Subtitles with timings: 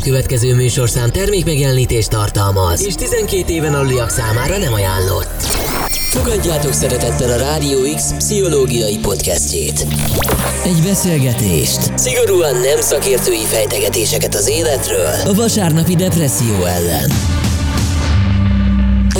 [0.00, 5.42] A következő műsorszám termékmegjelenítést tartalmaz, és 12 éven aluliak számára nem ajánlott.
[6.10, 9.86] Fogadjátok szeretettel a Rádió X pszichológiai podcastjét.
[10.64, 17.10] Egy beszélgetést, szigorúan nem szakértői fejtegetéseket az életről, a vasárnapi depresszió ellen.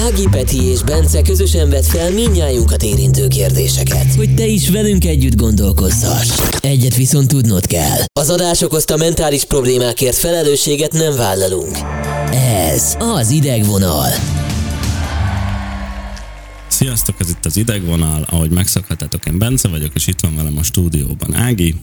[0.00, 5.36] Ági Peti és Bence közösen vet fel minnyájunkat érintő kérdéseket, hogy te is velünk együtt
[5.36, 6.28] gondolkozhass.
[6.60, 7.98] Egyet viszont tudnod kell.
[8.12, 11.76] Az adás okozta mentális problémákért felelősséget nem vállalunk.
[12.32, 14.08] Ez az idegvonal.
[16.68, 20.62] Sziasztok, ez itt az idegvonal, ahogy megszokhatátok, én Bence vagyok, és itt van velem a
[20.62, 21.74] stúdióban Ági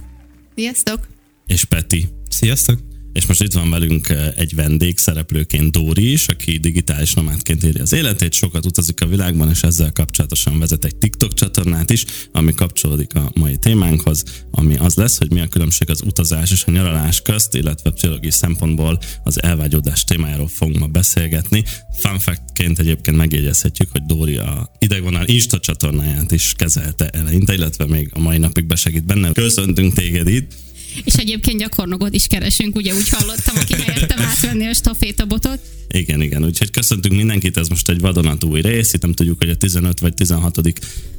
[0.56, 1.00] Sziasztok!
[1.46, 2.08] és Peti.
[2.30, 2.97] Sziasztok!
[3.18, 7.80] És most itt van velünk eh, egy vendég szereplőként Dóri is, aki digitális nomádként éli
[7.80, 12.54] az életét, sokat utazik a világban, és ezzel kapcsolatosan vezet egy TikTok csatornát is, ami
[12.54, 16.72] kapcsolódik a mai témánkhoz, ami az lesz, hogy mi a különbség az utazás és a
[16.72, 21.64] nyaralás közt, illetve pszichológiai szempontból az elvágyódás témájáról fogunk ma beszélgetni.
[22.00, 28.10] Fun fact-ként egyébként megjegyezhetjük, hogy Dóri a idegvonal Insta csatornáját is kezelte eleinte, illetve még
[28.14, 29.32] a mai napig besegít benne.
[29.32, 30.67] Köszöntünk téged itt!
[31.04, 35.60] És egyébként gyakornokot is keresünk, ugye úgy hallottam, aki helyettem átvenni a stafétabotot.
[35.88, 39.56] Igen, igen, úgyhogy köszöntünk mindenkit, ez most egy vadonatúj rész, itt nem tudjuk, hogy a
[39.56, 40.62] 15 vagy 16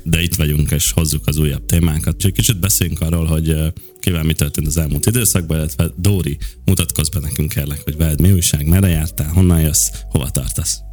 [0.03, 2.15] de itt vagyunk, és hozzuk az újabb témákat.
[2.15, 3.57] Úgyhogy kicsit beszéljünk arról, hogy
[4.01, 8.33] kivel mi történt az elmúlt időszakban, illetve Dóri, mutatkozz be nekünk kérlek, hogy veled mi
[8.33, 10.88] újság, merre jártál, honnan jössz, hova tartasz.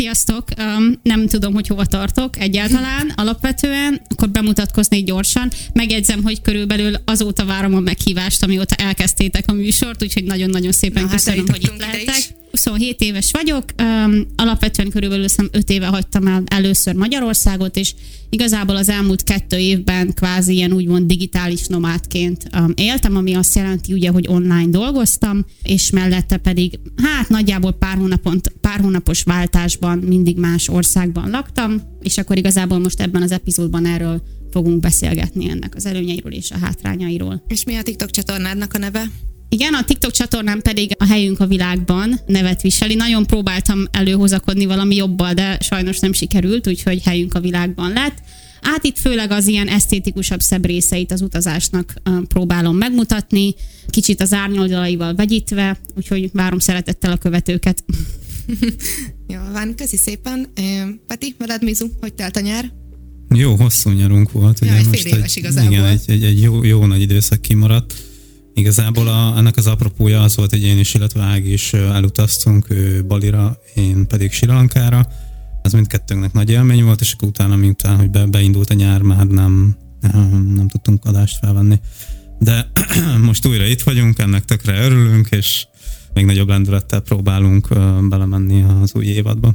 [0.00, 0.44] Sziasztok!
[0.58, 5.50] Um, nem tudom, hogy hova tartok egyáltalán alapvetően, akkor bemutatkoznék gyorsan.
[5.72, 11.08] Megjegyzem, hogy körülbelül azóta várom a meghívást, amióta elkezdtétek a műsort, úgyhogy nagyon-nagyon szépen Na,
[11.08, 12.39] hát köszönöm, hogy itt lehetek.
[12.52, 12.60] Is.
[12.60, 17.94] 27 éves vagyok, um, alapvetően körülbelül szem 5 éve hagytam el először Magyarországot, és
[18.28, 23.92] igazából az elmúlt kettő évben kvázi ilyen úgymond digitális nomádként um, éltem, ami azt jelenti
[23.92, 30.38] ugye, hogy online dolgoztam, és mellette pedig hát nagyjából pár, hónapon, pár hónapos váltásban mindig
[30.38, 35.86] más országban laktam, és akkor igazából most ebben az epizódban erről fogunk beszélgetni ennek az
[35.86, 37.44] előnyeiről és a hátrányairól.
[37.48, 39.10] És mi a TikTok csatornádnak a neve?
[39.52, 42.94] Igen, a TikTok csatornám pedig a helyünk a világban nevet viseli.
[42.94, 48.18] Nagyon próbáltam előhozakodni valami jobbal, de sajnos nem sikerült, úgyhogy helyünk a világban lett.
[48.60, 51.94] Hát itt főleg az ilyen esztétikusabb, szebb részeit az utazásnak
[52.28, 53.54] próbálom megmutatni,
[53.88, 57.84] kicsit az árnyoldalaival vegyítve, úgyhogy várom szeretettel a követőket.
[59.34, 60.52] Jó, van, köszi szépen.
[61.06, 62.72] Peti, veled Mizu, hogy telt a nyár?
[63.34, 64.58] Jó, hosszú nyarunk volt.
[64.64, 65.72] Ja, egy fél éves igazából.
[65.72, 68.09] Igen, egy, egy, egy jó, jó nagy időszak kimaradt.
[68.54, 73.04] Igazából a, ennek az apropója az volt, hogy én is, illetve Ági is elutaztunk, ő
[73.04, 75.06] Balira, én pedig Sri Lankára.
[75.62, 79.26] Ez mindkettőnknek nagy élmény volt, és akkor utána, miután, hogy be, beindult a nyár, már
[79.26, 79.76] nem,
[80.54, 81.80] nem, tudtunk adást felvenni.
[82.38, 82.70] De
[83.28, 85.66] most újra itt vagyunk, ennek tökre örülünk, és
[86.14, 87.68] még nagyobb lendülettel próbálunk
[88.08, 89.54] belemenni az új évadba.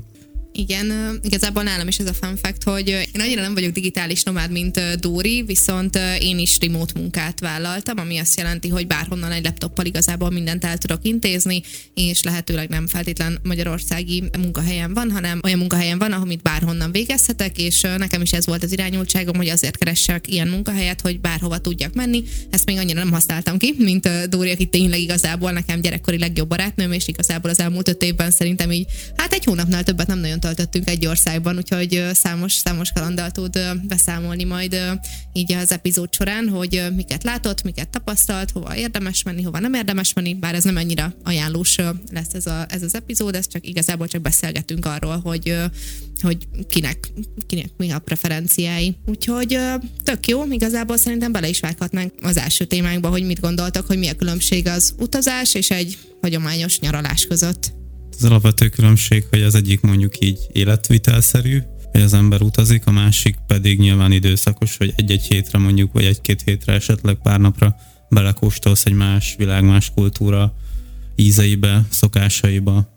[0.58, 4.52] Igen, igazából nálam is ez a fun fact, hogy én annyira nem vagyok digitális nomád,
[4.52, 9.86] mint Dóri, viszont én is remote munkát vállaltam, ami azt jelenti, hogy bárhonnan egy laptoppal
[9.86, 11.62] igazából mindent el tudok intézni,
[11.94, 17.82] és lehetőleg nem feltétlen magyarországi munkahelyen van, hanem olyan munkahelyen van, amit bárhonnan végezhetek, és
[17.98, 22.24] nekem is ez volt az irányultságom, hogy azért keressek ilyen munkahelyet, hogy bárhova tudjak menni.
[22.50, 26.92] Ezt még annyira nem használtam ki, mint Dóri, aki tényleg igazából nekem gyerekkori legjobb barátnőm,
[26.92, 30.90] és igazából az elmúlt öt évben szerintem így, hát egy hónapnál többet nem nagyon töltöttünk
[30.90, 34.78] egy országban, úgyhogy számos, számos kalanddal tud beszámolni majd
[35.34, 40.14] így az epizód során, hogy miket látott, miket tapasztalt, hova érdemes menni, hova nem érdemes
[40.14, 41.76] menni, bár ez nem annyira ajánlós
[42.12, 45.56] lesz ez, a, ez az epizód, ez csak igazából csak beszélgetünk arról, hogy
[46.22, 46.38] hogy
[46.70, 47.12] kinek,
[47.48, 48.96] kinek mi a preferenciái.
[49.06, 49.60] Úgyhogy
[50.04, 54.08] tök jó, igazából szerintem bele is vághatnánk az első témánkba, hogy mit gondoltak, hogy mi
[54.08, 57.74] a különbség az utazás és egy hagyományos nyaralás között.
[58.18, 61.62] Az alapvető különbség, hogy az egyik mondjuk így életvitelszerű,
[61.92, 66.42] hogy az ember utazik, a másik pedig nyilván időszakos, hogy egy-egy hétre mondjuk, vagy egy-két
[66.42, 67.76] hétre esetleg pár napra
[68.10, 70.54] belekóstolsz egy más világ, más kultúra
[71.16, 72.94] ízeibe, szokásaiba.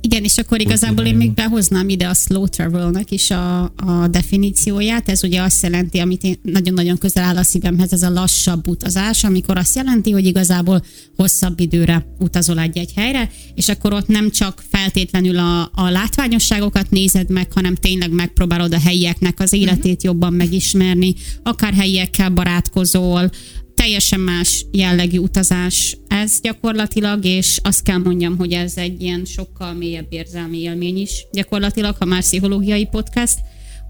[0.00, 5.08] Igen, és akkor igazából én még behoznám ide a slow travelnek is a, a definícióját.
[5.08, 9.24] Ez ugye azt jelenti, amit én nagyon-nagyon közel áll a szívemhez, ez a lassabb utazás,
[9.24, 10.84] amikor azt jelenti, hogy igazából
[11.16, 17.30] hosszabb időre utazol egy-egy helyre, és akkor ott nem csak feltétlenül a, a látványosságokat nézed
[17.30, 23.30] meg, hanem tényleg megpróbálod a helyieknek az életét jobban megismerni, akár helyiekkel barátkozol,
[23.78, 29.72] teljesen más jellegű utazás ez gyakorlatilag, és azt kell mondjam, hogy ez egy ilyen sokkal
[29.72, 33.38] mélyebb érzelmi élmény is gyakorlatilag, ha már pszichológiai podcast.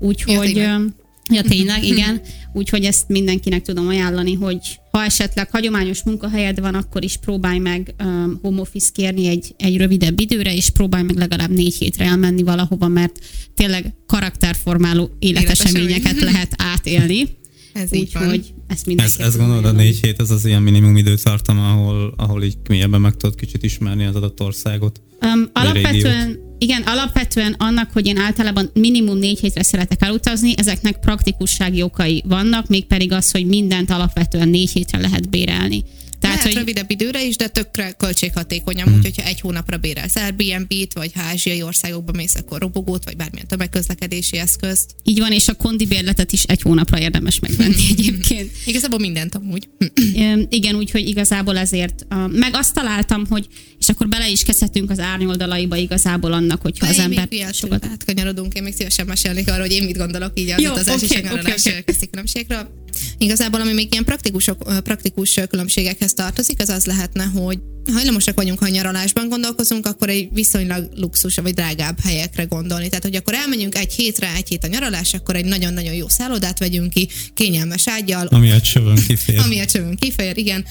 [0.01, 0.75] Ja, Úgyhogy ö,
[1.31, 2.21] Ja, tényleg, igen.
[2.53, 4.59] Úgyhogy ezt mindenkinek tudom ajánlani, hogy
[4.91, 9.77] ha esetleg hagyományos munkahelyed van, akkor is próbálj meg um, home office kérni egy, egy
[9.77, 13.19] rövidebb időre, és próbálj meg legalább négy hétre elmenni valahova, mert
[13.55, 17.37] tényleg karakterformáló életeseményeket lehet átélni.
[17.73, 18.23] Ez így van.
[18.23, 22.15] Úgyhogy ezt Ez, mindenképpen ez gondolod, a négy hét, ez az ilyen minimum időtartam, ahol,
[22.17, 25.01] ahol így mélyebben meg tudod kicsit ismerni az adott országot.
[25.21, 31.83] Um, alapvetően, igen, alapvetően annak, hogy én általában minimum négy hétre szeretek elutazni, ezeknek praktikussági
[31.83, 35.85] okai vannak, mégpedig az, hogy mindent alapvetően négy hétre lehet bérelni.
[36.21, 38.97] Tehát, Lehet hogy rövidebb időre is, de tökre költséghatékonyan, Hmm.
[38.97, 43.47] úgyhogy ha egy hónapra bérelsz Airbnb-t, vagy ha ázsiai országokba mész, akkor robogót, vagy bármilyen
[43.47, 44.91] tömegközlekedési eszközt.
[45.05, 48.51] így van, és a kondibérletet is egy hónapra érdemes megvenni egyébként.
[48.67, 49.69] Igazából mindent amúgy.
[50.49, 52.07] Igen, úgyhogy igazából ezért.
[52.31, 53.47] Meg azt találtam, hogy,
[53.89, 57.87] és akkor bele is kezdhetünk az árnyoldalaiba igazából annak, hogyha az én ember sokat...
[57.91, 61.53] átkanyarodunk, én még szívesen mesélnék arról, hogy én mit gondolok így az Jó, utazási oké,
[61.55, 61.83] és oké.
[61.85, 62.69] közti különbségről.
[63.19, 67.59] Igazából, ami még ilyen praktikusok, ö, praktikus különbségekhez tartozik, az az lehetne, hogy
[67.93, 72.89] hajlamosak vagyunk, ha a nyaralásban gondolkozunk, akkor egy viszonylag luxus vagy drágább helyekre gondolni.
[72.89, 76.59] Tehát, hogy akkor elmegyünk egy hétre, egy hét a nyaralás, akkor egy nagyon-nagyon jó szállodát
[76.59, 79.39] vegyünk ki, kényelmes ágyal, Ami egy sövön kifér.
[79.39, 80.65] ami a csövön kifejer, igen,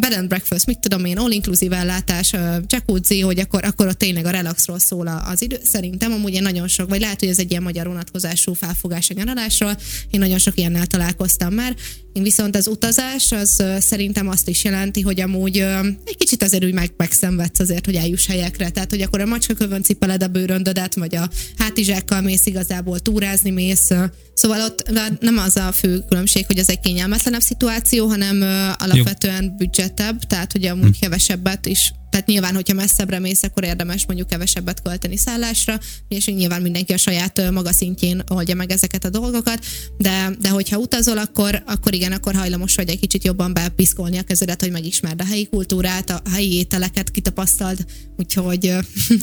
[0.00, 2.32] bed and breakfast, mit tudom én, all-inclusive ellátás,
[2.68, 5.58] jacuzzi, hogy akkor, akkor ott tényleg a relaxról szól a- az idő.
[5.64, 9.76] Szerintem amúgy nagyon sok, vagy lehet, hogy ez egy ilyen magyar vonatkozású felfogás a nyaralásról,
[10.10, 11.74] én nagyon sok ilyennel találkoztam már.
[12.22, 15.58] Viszont az utazás, az szerintem azt is jelenti, hogy amúgy
[16.04, 18.70] egy kicsit azért úgy meg, megszenvedsz azért, hogy eljuss helyekre.
[18.70, 23.90] Tehát, hogy akkor a macskakövön cipeled a bőröndödet, vagy a hátizsákkal mész igazából túrázni mész.
[24.34, 24.90] Szóval ott
[25.20, 28.42] nem az a fő különbség, hogy ez egy kényelmetlenebb szituáció, hanem
[28.78, 34.28] alapvetően büdzsetebb, tehát hogy amúgy kevesebbet is tehát nyilván, hogyha messzebbre mész, akkor érdemes mondjuk
[34.28, 35.78] kevesebbet költeni szállásra,
[36.08, 39.64] és nyilván mindenki a saját maga szintjén oldja meg ezeket a dolgokat,
[39.98, 44.22] de, de hogyha utazol, akkor, akkor igen, akkor hajlamos vagy egy kicsit jobban bepiszkolni a
[44.22, 47.84] kezedet, hogy megismerd a helyi kultúrát, a helyi ételeket kitapasztald,
[48.16, 48.72] úgyhogy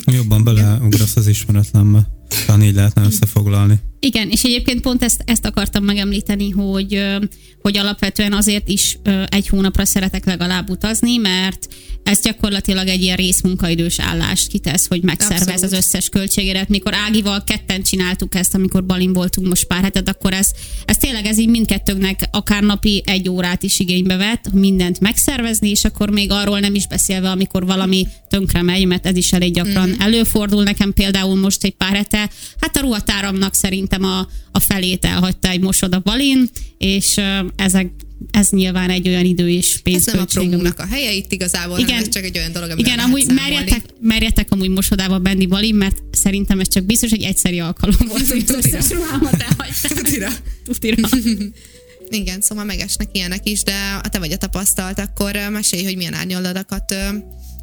[0.04, 2.06] Jobban beleugrasz az ismeretlenbe.
[2.46, 3.80] Talán így lehetne összefoglalni.
[4.04, 7.06] Igen, és egyébként pont ezt, ezt akartam megemlíteni, hogy,
[7.60, 11.68] hogy alapvetően azért is egy hónapra szeretek legalább utazni, mert
[12.02, 15.62] ez gyakorlatilag egy ilyen részmunkaidős állást kitesz, hogy megszervez Abszolút.
[15.64, 16.68] az összes költségeret.
[16.68, 20.50] Mikor Ágival ketten csináltuk ezt, amikor Balin voltunk most pár hetet, akkor ez,
[20.84, 25.84] ez tényleg ez így mindkettőnknek akár napi egy órát is igénybe vett, mindent megszervezni, és
[25.84, 29.88] akkor még arról nem is beszélve, amikor valami tönkre megy, mert ez is elég gyakran
[29.88, 29.92] mm.
[29.98, 33.54] előfordul nekem például most egy pár hete, hát a ruhatáramnak
[33.92, 36.48] szerintem a, a felét elhagyta egy mosoda balin,
[36.78, 37.20] és
[37.56, 37.90] ezek,
[38.30, 40.48] ez nyilván egy olyan idő és ez nem a pénzköltség.
[40.48, 43.82] promónak a helye itt igazából, igen, hanem ez csak egy olyan dolog, igen, amúgy merjetek,
[44.00, 48.44] merjetek amúgy mosodába benni balin, mert szerintem ez csak biztos egy egyszeri alkalom volt, hogy
[48.48, 49.92] az összes ruhámat elhagyták.
[49.92, 50.28] Tutira.
[50.64, 51.08] Tutira.
[52.08, 56.14] Igen, szóval megesnek ilyenek is, de ha te vagy a tapasztalt, akkor mesélj, hogy milyen
[56.14, 56.94] árnyoldalakat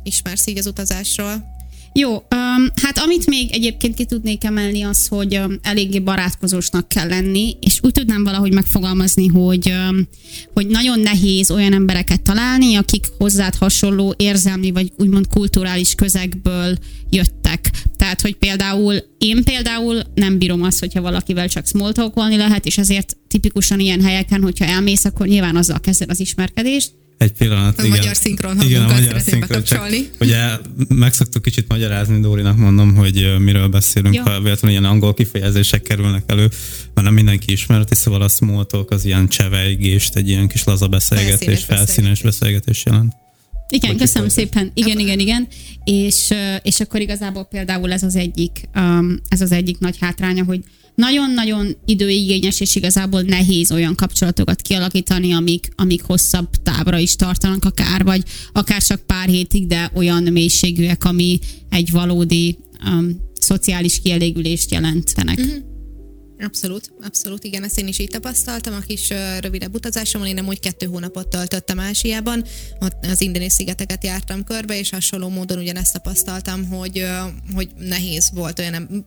[0.03, 1.57] ismersz így az utazásról.
[1.93, 7.07] Jó, um, hát amit még egyébként ki tudnék emelni az, hogy um, eléggé barátkozósnak kell
[7.07, 10.07] lenni, és úgy tudnám valahogy megfogalmazni, hogy, um,
[10.53, 16.77] hogy nagyon nehéz olyan embereket találni, akik hozzád hasonló érzelmi vagy úgymond kulturális közegből
[17.09, 17.71] jöttek.
[17.97, 22.77] Tehát, hogy például én például nem bírom azt, hogyha valakivel csak small talkolni lehet, és
[22.77, 27.83] ezért tipikusan ilyen helyeken, hogyha elmész, akkor nyilván azzal kezded az ismerkedést, Egy pillanat, A
[27.83, 27.97] igen.
[27.97, 29.89] magyar szinkron Igen, a magyar szinkron, csak
[30.19, 30.47] ugye
[30.87, 34.21] meg szoktuk kicsit magyarázni, Dórinak mondom, hogy miről beszélünk, Ja.
[34.21, 36.49] ha véletlenül ilyen angol kifejezések kerülnek elő,
[36.93, 40.87] mert nem mindenki ismereti, szóval a small talk az ilyen csevegést, egy ilyen kis laza
[40.87, 43.13] beszélgetés, Felszínes felszínes beszélgetés jelent.
[43.69, 44.71] Igen, Vagy köszönöm szépen.
[44.73, 45.47] Igen, igen, igen.
[45.83, 50.63] És, és akkor igazából például ez az egyik, um, ez az egyik nagy hátránya, hogy
[50.99, 58.03] nagyon-nagyon időigényes és igazából nehéz olyan kapcsolatokat kialakítani, amik, amik hosszabb távra is tartanak akár,
[58.03, 61.39] vagy akár csak pár hétig, de olyan mélységűek, ami
[61.69, 65.37] egy valódi um, szociális kielégülést jelentenek.
[65.37, 65.68] Uh-huh.
[66.41, 70.47] Abszolút, abszolút, igen, ezt én is így tapasztaltam, a kis ö, rövidebb utazásomon, én nem
[70.47, 72.43] kettő hónapot töltöttem Ázsiában,
[72.79, 77.05] ott az indiai szigeteket jártam körbe, és hasonló módon ugyanezt tapasztaltam, hogy,
[77.53, 79.05] hogy nehéz volt olyan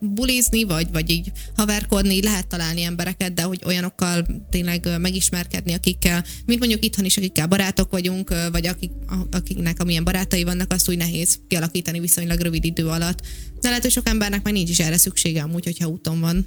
[0.00, 6.58] bulizni, vagy, vagy így haverkodni, lehet találni embereket, de hogy olyanokkal tényleg megismerkedni, akikkel, mint
[6.58, 8.90] mondjuk itthon is, akikkel barátok vagyunk, vagy akik,
[9.30, 13.20] akiknek amilyen barátai vannak, azt úgy nehéz kialakítani viszonylag rövid idő alatt.
[13.68, 16.46] De lehet, hogy sok embernek már nincs is erre szüksége amúgy, hogyha úton van.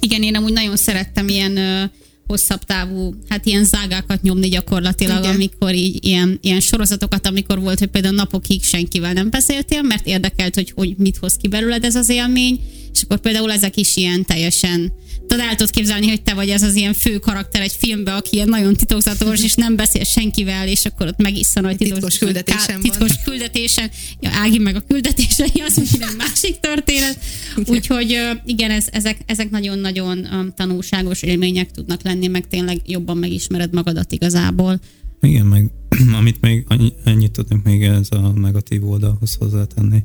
[0.00, 1.84] Igen, én amúgy nagyon szerettem ilyen ö,
[2.26, 5.34] hosszabb távú, hát ilyen zágákat nyomni gyakorlatilag, Igen.
[5.34, 10.54] amikor így ilyen, ilyen sorozatokat, amikor volt, hogy például napokig senkivel nem beszéltél, mert érdekelt,
[10.54, 12.60] hogy, hogy mit hoz ki belőled ez az élmény,
[12.92, 14.92] és akkor például ezek is ilyen teljesen,
[15.26, 18.36] tudod, el tudod képzelni, hogy te vagy ez az ilyen fő karakter egy filmbe, aki
[18.36, 23.08] ilyen nagyon titokzatos, és nem beszél senkivel, és akkor ott megiszan, hogy Titkos küldetésen titkos
[23.14, 23.24] van.
[23.24, 23.90] küldetésen.
[24.20, 27.18] Ja, Ági meg a küldetései, az egy másik történet.
[27.64, 34.12] Úgyhogy igen, ez, ezek, ezek nagyon-nagyon tanulságos élmények tudnak lenni, meg tényleg jobban megismered magadat
[34.12, 34.80] igazából.
[35.20, 35.70] Igen, meg
[36.18, 40.02] amit még annyi, ennyit tudnék még ez a negatív oldalhoz hozzátenni,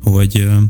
[0.00, 0.62] hogy uh,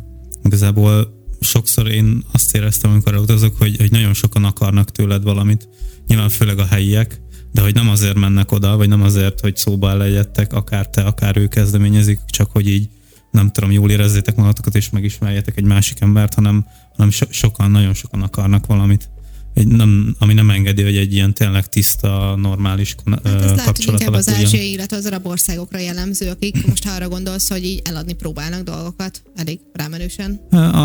[0.45, 5.69] igazából sokszor én azt éreztem, amikor utazok, hogy, hogy nagyon sokan akarnak tőled valamit,
[6.07, 7.21] nyilván főleg a helyiek,
[7.53, 11.37] de hogy nem azért mennek oda, vagy nem azért, hogy szóba legyetek, akár te, akár
[11.37, 12.89] ő kezdeményezik, csak hogy így
[13.31, 17.95] nem tudom, jól érezzétek magatokat, és megismerjetek egy másik embert, hanem, hanem so- sokan, nagyon
[17.95, 19.11] sokan akarnak valamit.
[19.55, 23.65] Egy nem, ami nem engedi, hogy egy ilyen tényleg tiszta, normális Hát ez lehet, hogy
[23.65, 27.81] kapcsolat inkább az ázsiai, illetve az arab országokra jellemző, akik most arra gondolsz, hogy így
[27.85, 30.41] eladni próbálnak dolgokat elég rámenősen.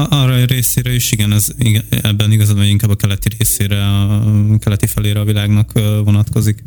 [0.10, 4.58] Arra a részére is, igen, ez, igen, ebben igazad, hogy inkább a keleti részére, a
[4.60, 5.72] keleti felére a világnak
[6.04, 6.64] vonatkozik.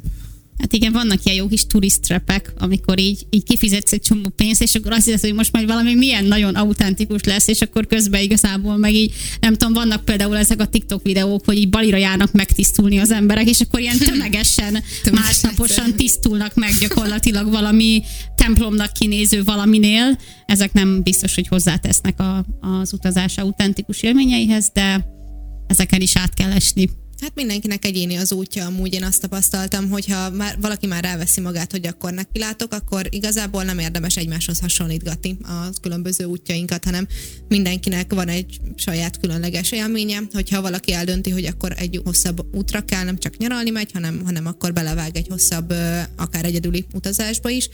[0.63, 4.75] Hát igen, vannak ilyen jó kis turisztrepek, amikor így, így kifizetsz egy csomó pénzt, és
[4.75, 8.77] akkor azt hiszed, hogy most majd valami milyen nagyon autentikus lesz, és akkor közben igazából
[8.77, 12.99] meg így, nem tudom, vannak például ezek a TikTok videók, hogy így balira járnak megtisztulni
[12.99, 14.83] az emberek, és akkor ilyen tömegesen,
[15.23, 18.03] másnaposan tisztulnak meg gyakorlatilag valami
[18.37, 20.19] templomnak kinéző valaminél.
[20.47, 25.07] Ezek nem biztos, hogy hozzátesznek a, az utazás autentikus élményeihez, de
[25.67, 26.89] ezeken is át kell esni.
[27.23, 31.41] Hát mindenkinek egyéni az útja, amúgy én azt tapasztaltam, hogy ha már valaki már ráveszi
[31.41, 37.07] magát, hogy akkor neki látok, akkor igazából nem érdemes egymáshoz hasonlítgatni a különböző útjainkat, hanem
[37.49, 43.05] mindenkinek van egy saját különleges élménye, hogyha valaki eldönti, hogy akkor egy hosszabb útra kell,
[43.05, 45.75] nem csak nyaralni megy, hanem, hanem akkor belevág egy hosszabb,
[46.17, 47.69] akár egyedüli utazásba is,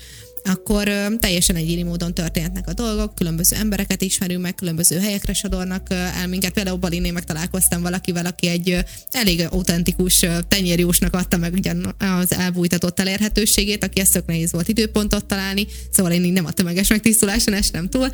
[0.44, 6.28] akkor teljesen egyéni módon történhetnek a dolgok, különböző embereket ismerünk meg, különböző helyekre sodornak el
[6.28, 6.52] minket.
[6.52, 13.84] Például Baliné megtalálkoztam valakivel, aki egy elég autentikus tenyérjósnak adta meg ugyan az elbújtatott elérhetőségét,
[13.84, 17.88] aki ezt tök nehéz volt időpontot találni, szóval én így nem a tömeges megtisztuláson estem
[17.88, 18.10] túl,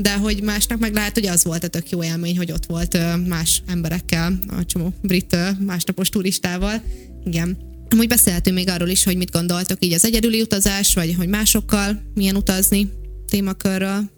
[0.00, 2.98] de hogy másnak meg lehet, hogy az volt a tök jó élmény, hogy ott volt
[3.26, 5.36] más emberekkel, a csomó brit
[5.66, 6.82] másnapos turistával.
[7.24, 7.74] Igen.
[7.88, 12.02] Amúgy beszélhetünk még arról is, hogy mit gondoltok így az egyedüli utazás, vagy hogy másokkal
[12.14, 12.90] milyen utazni
[13.28, 14.10] témakörről.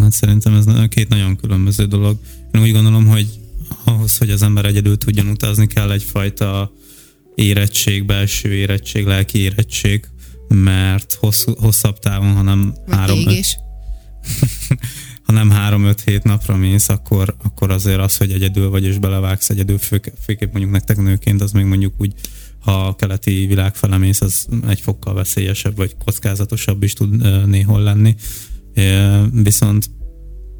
[0.00, 2.18] Hát szerintem ez két nagyon különböző dolog.
[2.52, 3.26] Én úgy gondolom, hogy
[3.84, 6.72] ahhoz, hogy az ember egyedül tudjon utazni, kell egyfajta
[7.34, 10.06] érettség, belső érettség, lelki érettség,
[10.48, 13.58] mert hosszú, hosszabb távon, hanem Vagy három, égés.
[15.26, 19.50] ha nem három-öt hét napra mész, akkor, akkor azért az, hogy egyedül vagy és belevágsz
[19.50, 22.14] egyedül, fő, főképp mondjuk nektek nőként, az még mondjuk úgy,
[22.60, 27.82] ha a keleti világ fele mész, az egy fokkal veszélyesebb vagy kockázatosabb is tud néhol
[27.82, 28.14] lenni.
[29.32, 29.90] Viszont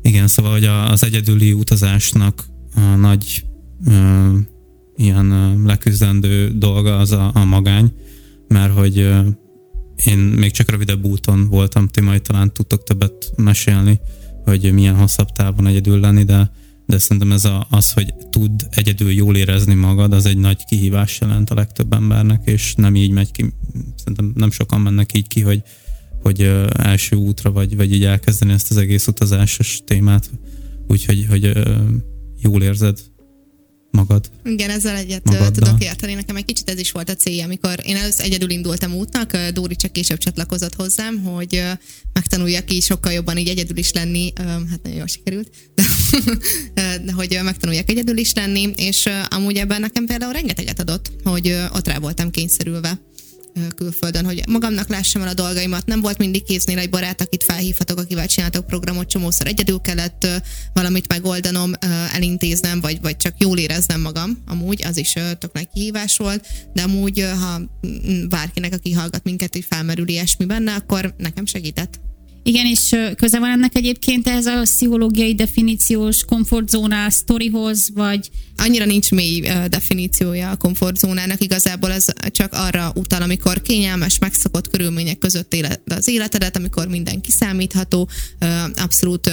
[0.03, 3.45] igen, szóval, hogy az egyedüli utazásnak a nagy
[4.97, 7.93] ilyen leküzdendő dolga az a, a magány,
[8.49, 8.97] mert hogy
[10.05, 14.01] én még csak rövidebb úton voltam, ti majd talán tudtok többet mesélni,
[14.45, 16.51] hogy milyen hosszabb távon egyedül lenni, de,
[16.91, 21.21] de szerintem ez a, az, hogy tud egyedül jól érezni magad, az egy nagy kihívás
[21.21, 23.53] jelent a legtöbb embernek, és nem így megy ki,
[23.97, 25.63] szerintem nem sokan mennek így ki, hogy,
[26.23, 26.43] hogy
[26.73, 30.31] első útra, vagy, vagy így elkezdeni ezt az egész utazásos témát,
[30.89, 31.53] úgyhogy hogy
[32.41, 32.99] jól érzed
[33.91, 34.31] magad.
[34.45, 35.51] Igen, ezzel egyet Magaddal.
[35.51, 36.15] Tudok érteni.
[36.15, 39.77] Nekem egy kicsit ez is volt a célja, amikor én először egyedül indultam útnak, Dóri
[39.77, 41.63] csak később csatlakozott hozzám, hogy
[42.13, 44.33] megtanuljak így sokkal jobban így egyedül is lenni.
[44.71, 45.51] Hát nagyon jól sikerült,
[46.75, 51.57] de, de hogy megtanuljak egyedül is lenni, és amúgy ebben nekem például rengeteget adott, hogy
[51.73, 53.01] ott rá voltam kényszerülve
[53.77, 55.87] külföldön, hogy magamnak lássam el a dolgaimat.
[55.87, 60.27] Nem volt mindig kéznél egy barát, akit felhívhatok, akivel csináltak programot, csomószor egyedül kellett
[60.73, 61.73] valamit megoldanom,
[62.13, 64.43] elintéznem, vagy, vagy csak jól éreznem magam.
[64.47, 67.61] Amúgy az is tök nagy kihívás volt, de amúgy, ha
[68.29, 72.01] bárkinek, aki hallgat minket, hogy felmerül ilyesmi benne, akkor nekem segített.
[72.43, 79.11] Igen, és köze van ennek egyébként ez a pszichológiai definíciós komfortzónás sztorihoz, vagy annyira nincs
[79.11, 85.81] mély definíciója a komfortzónának, igazából ez csak arra utal, amikor kényelmes, megszokott körülmények között éled
[85.85, 88.09] az életedet, amikor minden kiszámítható,
[88.77, 89.31] abszolút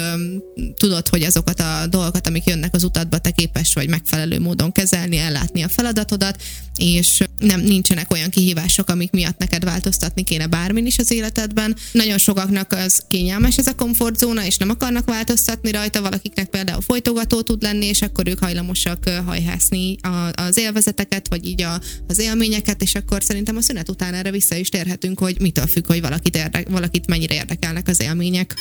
[0.77, 5.17] tudod, hogy azokat a dolgokat, amik jönnek az utatba, te képes vagy megfelelő módon kezelni,
[5.17, 6.43] ellátni a feladatodat,
[6.75, 11.75] és nem nincsenek olyan kihívások, amik miatt neked változtatni kéne bármin is az életedben.
[11.91, 16.81] Nagyon sokaknak az az kényelmes ez a komfortzóna, és nem akarnak változtatni rajta, valakiknek például
[16.81, 19.95] folytogató tud lenni, és akkor ők hajlamosak hajhászni
[20.33, 24.55] az élvezeteket, vagy így a, az élményeket, és akkor szerintem a szünet után erre vissza
[24.55, 28.55] is térhetünk, hogy mitől függ, hogy valakit, érde, valakit mennyire érdekelnek az élmények.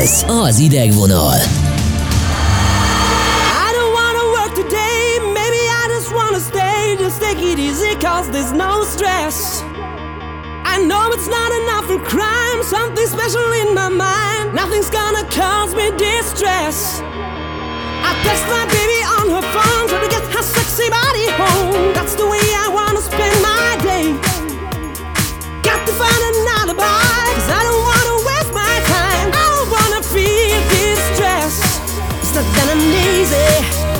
[0.00, 1.36] Ez az idegvonal.
[3.64, 8.28] I don't wanna work today, maybe I just wanna stay, just take it easy cause
[8.30, 9.36] there's no stress.
[10.68, 14.54] I know it's not enough for crime, something special in my mind.
[14.54, 17.00] Nothing's gonna cause me distress.
[18.04, 21.96] I text my baby on her phone, try to get her sexy body home.
[21.96, 24.12] That's the way I wanna spend my day.
[25.64, 26.84] Got to find an alibi,
[27.32, 29.28] cause I don't wanna waste my time.
[29.32, 31.64] I don't wanna feel distress.
[32.20, 33.50] It's not that I'm lazy,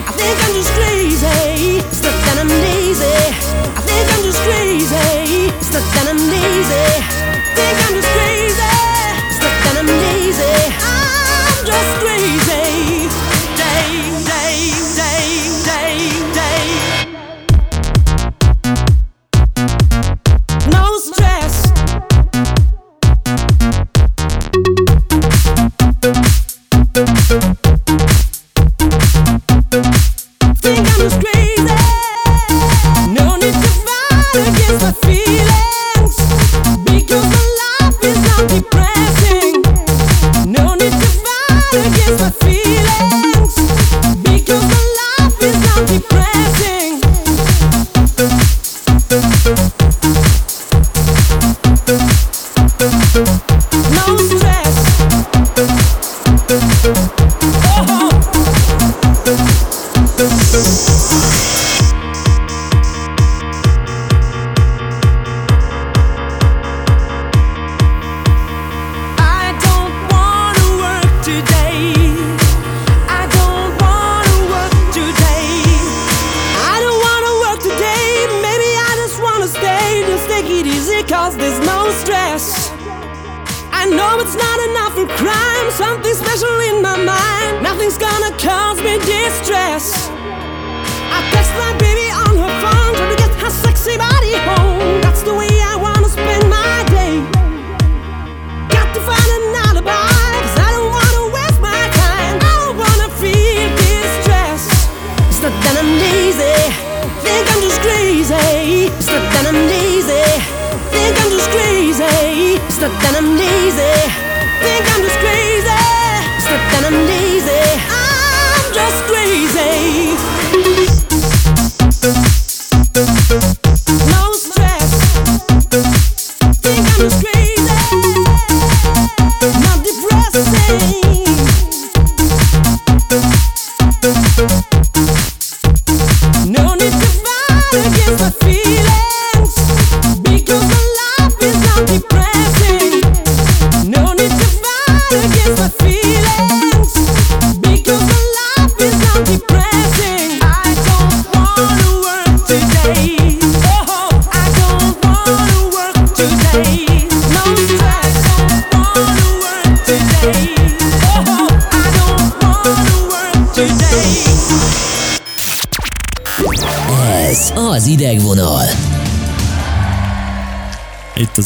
[0.04, 1.80] I think I'm just crazy.
[1.80, 3.16] It's not that I'm lazy,
[5.56, 6.84] It's not that I'm lazy,
[7.56, 8.37] think I'm just crazy.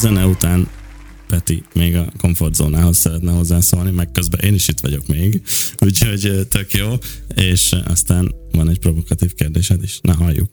[0.02, 0.68] Zene után
[1.28, 5.42] Peti még a komfortzónához szeretne hozzászólni, meg közben én is itt vagyok még,
[5.86, 6.94] úgyhogy tök jó,
[7.34, 10.50] és aztán van egy provokatív kérdésed is, na halljuk.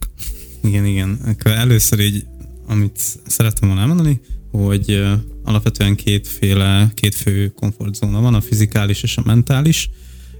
[0.64, 1.20] Igen, igen.
[1.26, 2.26] Akkor először így,
[2.68, 5.04] amit szerettem volna elmondani, hogy
[5.44, 9.90] alapvetően kétféle, két fő komfortzóna van, a fizikális és a mentális.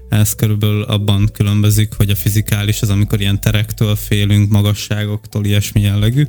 [0.08, 6.26] Ez körülbelül abban különbözik, hogy a fizikális az, amikor ilyen terektől félünk, magasságoktól, ilyesmi jellegű.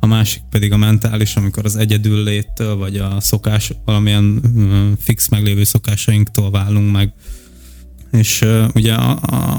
[0.00, 5.28] A másik pedig a mentális, amikor az egyedül léttől, vagy a szokás, valamilyen ö, fix
[5.28, 7.12] meglévő szokásainktól válunk meg.
[8.12, 8.96] És ugye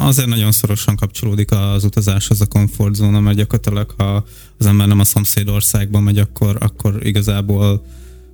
[0.02, 4.26] azért nagyon szorosan kapcsolódik az utazáshoz a komfortzóna, mert gyakorlatilag ha
[4.58, 7.86] az ember nem a szomszédországban megy, akkor, akkor igazából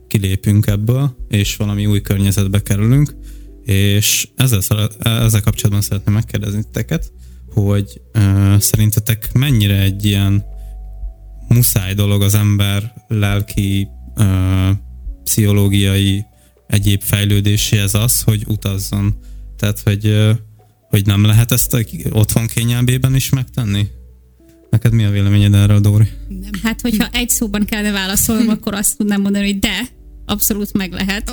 [0.07, 3.15] kilépünk ebből, és valami új környezetbe kerülünk.
[3.63, 7.11] És ezzel, ezzel kapcsolatban szeretném megkérdezni titeket,
[7.53, 10.43] hogy uh, szerintetek mennyire egy ilyen
[11.47, 14.69] muszáj dolog az ember lelki, uh,
[15.23, 16.25] pszichológiai
[16.67, 19.15] egyéb fejlődéséhez az, hogy utazzon.
[19.57, 20.31] Tehát, hogy, ö,
[20.89, 21.79] hogy nem lehet ezt a
[22.11, 23.87] otthon kényelmében is megtenni?
[24.69, 26.07] Neked mi a véleményed erről, Dóri?
[26.63, 29.81] Hát, hogyha egy szóban kellene válaszolnom, akkor azt tudnám mondani, hogy de.
[30.25, 31.31] abszolút meg lehet.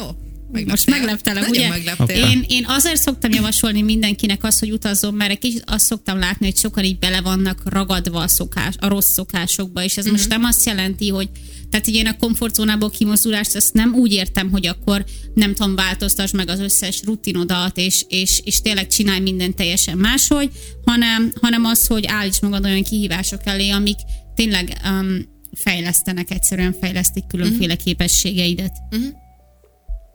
[0.57, 0.99] Ó, Most megleptél.
[0.99, 1.69] megleptelek, Nagyon ugye?
[1.69, 2.31] megleptél.
[2.31, 6.47] Én, én azért szoktam javasolni mindenkinek azt, hogy utazzon, mert egy kicsit azt szoktam látni,
[6.47, 10.19] hogy sokan így bele vannak ragadva a, szokás, a rossz szokásokba, és ez uh-huh.
[10.19, 11.29] most nem azt jelenti, hogy
[11.71, 16.31] tehát így én a komfortzónából kimozdulást ezt nem úgy értem, hogy akkor nem tudom, változtass
[16.31, 20.51] meg az összes rutinodat, és, és, és tényleg csinálj mindent teljesen máshogy,
[20.85, 23.99] hanem, hanem az, hogy állíts magad olyan kihívások elé, amik
[24.35, 27.85] tényleg um, fejlesztenek, egyszerűen fejlesztik különféle uh-huh.
[27.85, 28.73] képességeidet.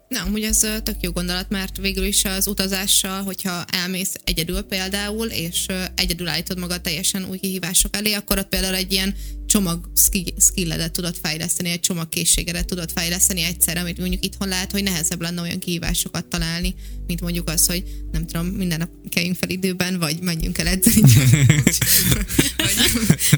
[0.09, 5.27] Na, amúgy ez tök jó gondolat, mert végül is az utazással, hogyha elmész egyedül például,
[5.27, 9.15] és egyedül állítod magad teljesen új kihívások elé, akkor ott például egy ilyen
[9.49, 14.71] csomag ski- skilledet tudod fejleszteni, egy csomag készségedet tudod fejleszteni egyszerre, amit mondjuk itthon lehet,
[14.71, 16.75] hogy nehezebb lenne olyan kihívásokat találni,
[17.07, 21.01] mint mondjuk az, hogy nem tudom, minden nap keljünk fel időben, vagy menjünk el edzeni,
[22.57, 22.75] vagy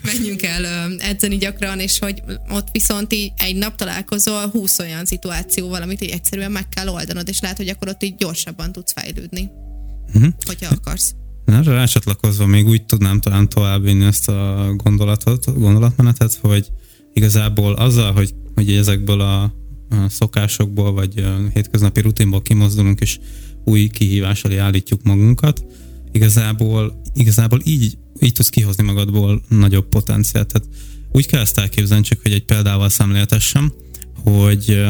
[0.03, 0.65] menjünk el
[0.99, 6.09] edzeni gyakran, és hogy ott viszont így egy nap találkozol 20 olyan szituációval, amit így
[6.09, 9.49] egyszerűen meg kell oldanod, és lehet, hogy akkor ott így gyorsabban tudsz fejlődni,
[10.13, 10.27] Mhm.
[10.45, 11.15] hogyha akarsz.
[11.45, 16.71] Erre rácsatlakozva még úgy tudnám talán továbbvinni ezt a gondolatot, gondolatmenetet, hogy
[17.13, 19.53] igazából azzal, hogy, hogy ezekből a,
[20.07, 23.19] szokásokból, vagy a hétköznapi rutinból kimozdulunk, és
[23.65, 25.65] új kihívás elé állítjuk magunkat,
[26.11, 30.47] igazából, igazából így, így tudsz kihozni magadból nagyobb potenciált.
[30.47, 30.67] Tehát
[31.11, 33.73] úgy kell ezt elképzelni, csak hogy egy példával szemléltessem,
[34.23, 34.83] hogy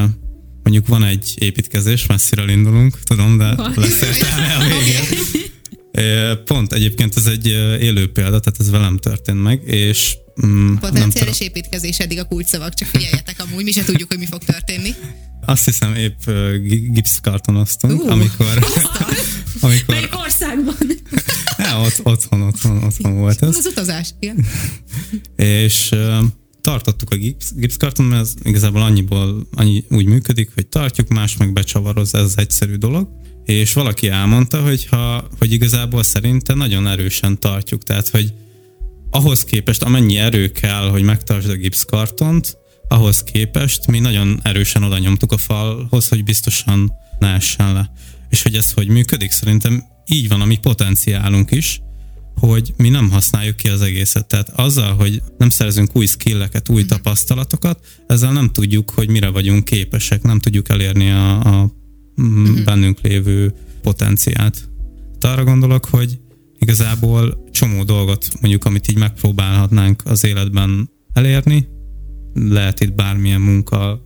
[0.64, 5.30] mondjuk van egy építkezés, messziről indulunk, tudom, de lesz értelme a végén.
[6.46, 7.48] Pont egyébként ez egy
[7.82, 12.74] élő példa, tehát ez velem történt meg, és mm, nem Potenciális építkezés eddig a kulcsszavak,
[12.74, 14.94] csak figyeljetek amúgy, mi se tudjuk, hogy mi fog történni.
[15.46, 16.20] azt hiszem épp
[16.64, 18.48] gi- gipszkartonoztunk, Ú, amikor,
[19.62, 20.76] amikor Melyik országban?
[21.58, 23.56] ja, ott, otthon, otthon, otthon volt ez.
[23.56, 24.46] Az utazás, igen.
[25.36, 26.24] és uh,
[26.62, 31.54] tartottuk a gipsz, gipszkarton, mert ez igazából annyiból annyi úgy működik, hogy tartjuk, más meg
[31.54, 33.10] becsavaroz, ez egyszerű dolog.
[33.46, 38.34] És valaki elmondta, hogy, ha, hogy igazából szerinte nagyon erősen tartjuk, tehát hogy
[39.10, 44.98] ahhoz képest, amennyi erő kell, hogy megtartsd a gipszkartont, ahhoz képest mi nagyon erősen oda
[44.98, 47.92] nyomtuk a falhoz, hogy biztosan ne essen le.
[48.30, 51.82] És hogy ez hogy működik, szerintem így van a mi potenciálunk is,
[52.48, 54.28] hogy mi nem használjuk ki az egészet.
[54.28, 59.66] Tehát azzal, hogy nem szerzünk új skilleket, új tapasztalatokat, ezzel nem tudjuk, hogy mire vagyunk
[59.66, 61.72] képesek, nem tudjuk elérni a, a
[62.22, 64.70] mm, bennünk lévő potenciált.
[65.20, 66.20] Tehát arra gondolok, hogy
[66.60, 71.68] igazából csomó dolgot, mondjuk, amit így megpróbálhatnánk az életben elérni,
[72.34, 74.06] lehet itt bármilyen munka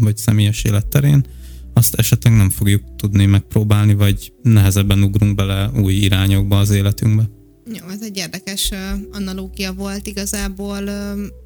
[0.00, 1.26] vagy személyes életterén,
[1.72, 7.35] azt esetleg nem fogjuk tudni megpróbálni, vagy nehezebben ugrunk bele új irányokba az életünkbe.
[7.72, 8.70] Jó, ez egy érdekes
[9.12, 10.80] analógia volt igazából.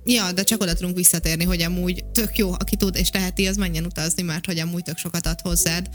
[0.05, 3.57] Ja, de csak oda tudunk visszatérni, hogy amúgy tök jó, aki tud és teheti, az
[3.57, 5.89] menjen utazni, mert hogy amúgy tök sokat ad hozzád.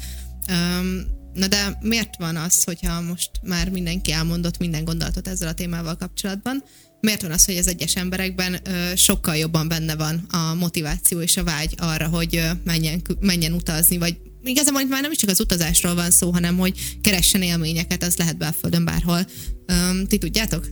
[1.33, 5.95] Na de miért van az, hogyha most már mindenki elmondott minden gondolatot ezzel a témával
[5.95, 6.63] kapcsolatban,
[7.01, 8.61] miért van az, hogy az egyes emberekben
[8.95, 14.17] sokkal jobban benne van a motiváció és a vágy arra, hogy menjen, menjen utazni, vagy
[14.43, 18.15] igazából itt már nem is csak az utazásról van szó, hanem hogy keressen élményeket, az
[18.15, 19.25] lehet belföldön bárhol.
[19.65, 20.65] Öm, ti tudjátok?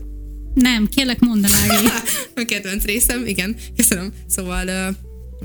[0.53, 1.51] Nem, kérlek mondd el,
[2.35, 4.13] a kedvenc részem, igen, köszönöm.
[4.27, 4.87] Szóval ö,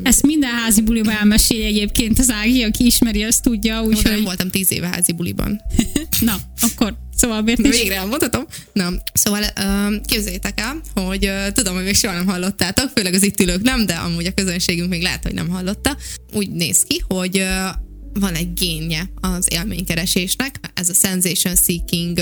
[0.02, 4.22] Ezt minden házi buliba elmesél egyébként az Ági, aki ismeri, azt tudja, Úgy, nem úgyhogy...
[4.24, 5.60] voltam tíz éve házi buliban.
[6.20, 7.80] Na, akkor szóval miért is?
[7.80, 8.46] végre elmondhatom.
[8.72, 13.22] Na, szóval uh, képzeljétek el, hogy uh, tudom, hogy még soha nem hallottátok, főleg az
[13.22, 15.96] itt ülők nem, de amúgy a közönségünk még lehet, hogy nem hallotta.
[16.32, 17.86] Úgy néz ki, hogy uh,
[18.18, 22.20] van egy génje az élménykeresésnek, ez a sensation seeking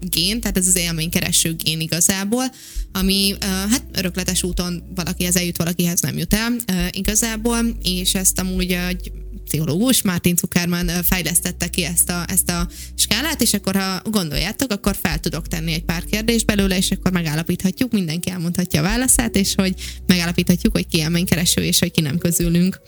[0.00, 2.44] gén, tehát ez az élménykereső gén igazából,
[2.92, 3.34] ami
[3.70, 6.52] hát örökletes úton valakihez eljut, valakihez nem jut el
[6.90, 9.12] igazából, és ezt amúgy egy
[9.48, 14.96] pszichológus, Martin Zuckerman fejlesztette ki ezt a, ezt a skálát, és akkor ha gondoljátok, akkor
[15.02, 19.54] fel tudok tenni egy pár kérdést belőle, és akkor megállapíthatjuk, mindenki elmondhatja a válaszát, és
[19.54, 19.74] hogy
[20.06, 22.80] megállapíthatjuk, hogy ki élménykereső, és hogy ki nem közülünk.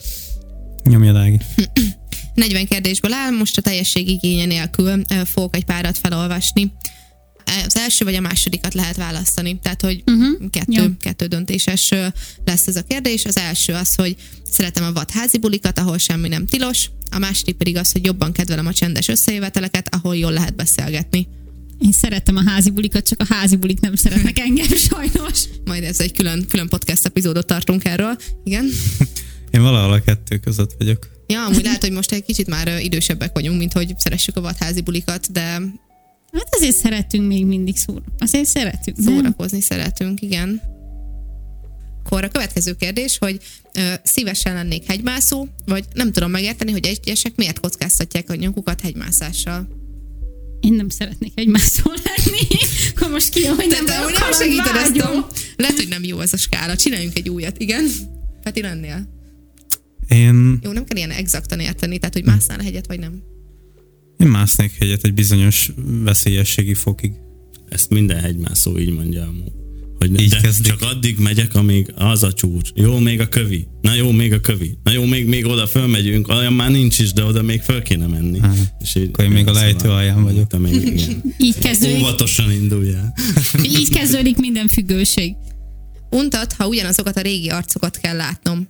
[0.84, 1.38] Nyomjad Ági.
[2.40, 6.72] 40 kérdésből áll, most a teljesség igénye nélkül fogok egy párat felolvasni.
[7.66, 10.50] Az első vagy a másodikat lehet választani, tehát hogy uh-huh.
[10.50, 11.90] kettő, kettő döntéses
[12.44, 13.24] lesz ez a kérdés.
[13.24, 14.16] Az első az, hogy
[14.50, 18.66] szeretem a vadházi bulikat, ahol semmi nem tilos, a második pedig az, hogy jobban kedvelem
[18.66, 21.28] a csendes összejöveteleket, ahol jól lehet beszélgetni.
[21.78, 25.44] Én szeretem a házi bulikat, csak a házi bulik nem szeretnek engem sajnos.
[25.64, 28.16] Majd ez egy külön, külön podcast epizódot tartunk erről.
[28.44, 28.70] Igen.
[29.50, 31.19] Én valahol a kettő között vagyok.
[31.30, 34.80] Ja, amúgy lehet, hogy most egy kicsit már idősebbek vagyunk, mint hogy szeressük a vadházi
[34.80, 35.60] bulikat, de
[36.32, 38.02] Hát azért szeretünk még mindig szóra.
[38.18, 38.96] Azért szeretünk.
[38.96, 39.14] nem?
[39.14, 40.60] szórakozni szeretünk, igen.
[42.04, 43.40] akkor a következő kérdés, hogy
[43.74, 49.68] ö, szívesen lennék hegymászó, vagy nem tudom megérteni, hogy egyesek miért kockáztatják a nyakukat hegymászással.
[50.60, 52.46] Én nem szeretnék egymászól lenni.
[52.94, 55.26] Akkor most ki, hogy nem hogy nem segíted ezt a...
[55.56, 56.76] Lehet, hogy nem jó ez a skála.
[56.76, 57.86] Csináljunk egy újat, igen.
[58.42, 59.19] Peti lennél?
[60.10, 63.22] Én, Jó, nem kell ilyen exaktan érteni, tehát hogy másznál a hegyet, vagy nem.
[64.18, 65.72] én másznék hegyet egy bizonyos
[66.04, 67.12] veszélyességi fokig.
[67.68, 69.52] Ezt minden hegymászó így mondja amúgy.
[69.98, 70.66] Hogy Így de kezdik.
[70.66, 72.70] csak addig megyek, amíg az a csúcs.
[72.74, 73.66] Jó, még a kövi.
[73.80, 74.78] Na jó, még a kövi.
[74.82, 76.28] Na jó, még, még oda fölmegyünk.
[76.28, 78.38] Olyan már nincs is, de oda még föl kéne menni.
[78.38, 78.54] Aha.
[78.80, 80.46] És így, Akkor én még a lejtő alján vagyok.
[80.46, 81.22] Te még igen.
[81.38, 83.14] Így kezdődik, Óvatosan induljál.
[83.62, 85.34] így kezdődik minden függőség.
[86.10, 88.68] Untat, ha ugyanazokat a régi arcokat kell látnom.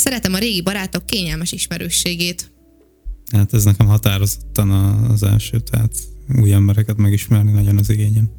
[0.00, 2.52] Szeretem a régi barátok kényelmes ismerősségét.
[3.32, 5.92] Hát ez nekem határozottan a- az első, tehát
[6.40, 8.30] új embereket megismerni nagyon az igényem.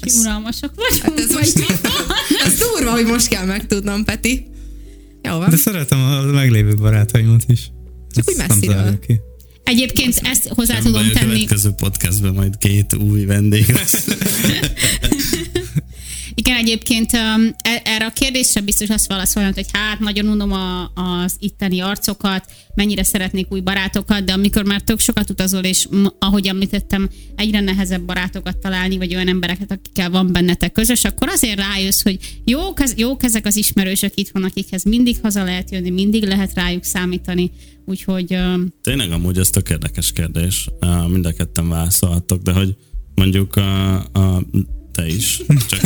[0.00, 1.02] Most unalmasak vagyunk.
[1.02, 1.80] Hát ez vagy most?
[2.46, 4.46] Ez durva, hogy most kell megtudnom, Peti.
[5.22, 5.50] Jó van.
[5.50, 7.70] De szeretem a meglévő barátaimat is.
[8.14, 8.98] Csak úgy Ezt messziről.
[8.98, 9.20] ki.
[9.64, 11.32] Egyébként ezt hozzá Nem tudom baj, a tenni.
[11.32, 14.04] következő podcastben majd két új vendég lesz.
[16.34, 20.92] Igen, egyébként um, e- erre a kérdésre biztos azt válaszolnak, hogy hát nagyon unom a,
[20.94, 22.44] az itteni arcokat,
[22.74, 28.02] mennyire szeretnék új barátokat, de amikor már tök sokat utazol, és ahogy említettem, egyre nehezebb
[28.02, 32.94] barátokat találni, vagy olyan embereket, akikkel van bennetek közös, akkor azért rájössz, hogy jók, ez,
[32.96, 37.50] jók ezek az ismerősök itthon, akikhez mindig haza lehet jönni, mindig lehet rájuk számítani,
[37.84, 40.68] úgyhogy um, Tényleg amúgy ez tök érdekes kérdés.
[41.08, 42.76] Mind a ketten válaszolhattok, de hogy
[43.14, 44.42] mondjuk a, a
[44.94, 45.42] te is.
[45.68, 45.80] Csak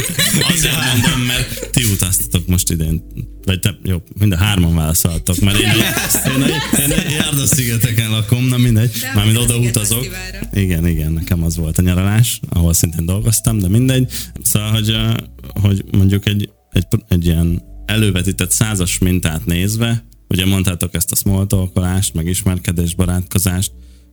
[0.48, 3.02] azért mondom, mert ti utaztatok most idén.
[3.44, 6.42] Vagy te, jó, mind a hárman válaszolhattok, mert én, én,
[6.80, 10.06] én, én Járdó-szigeteken lakom, na mindegy, De mármint oda utazok.
[10.52, 14.12] Igen, igen, nekem az volt a nyaralás, ahol szintén dolgoztam, de mindegy.
[14.42, 14.96] Szóval, hogy,
[15.60, 21.46] hogy mondjuk egy, egy, egy ilyen elővetített százas mintát nézve, ugye mondtátok ezt a small
[21.46, 23.72] talkolást, meg ismerkedés, barátkozást,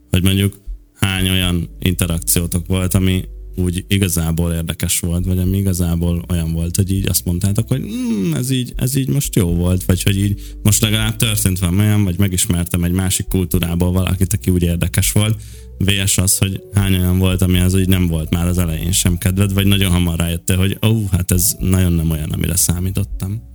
[0.09, 0.61] hogy mondjuk
[0.99, 3.23] hány olyan interakciótok volt, ami
[3.55, 8.33] úgy igazából érdekes volt, vagy ami igazából olyan volt, hogy így azt mondtátok, hogy mm,
[8.33, 12.17] ez, így, ez így most jó volt, vagy hogy így most legalább történt olyan, vagy
[12.17, 15.41] megismertem egy másik kultúrából valakit, aki úgy érdekes volt,
[15.77, 19.17] VS az, hogy hány olyan volt, ami az úgy nem volt már az elején sem
[19.17, 23.53] kedved, vagy nagyon hamar rájöttél, hogy ó, oh, hát ez nagyon nem olyan, amire számítottam.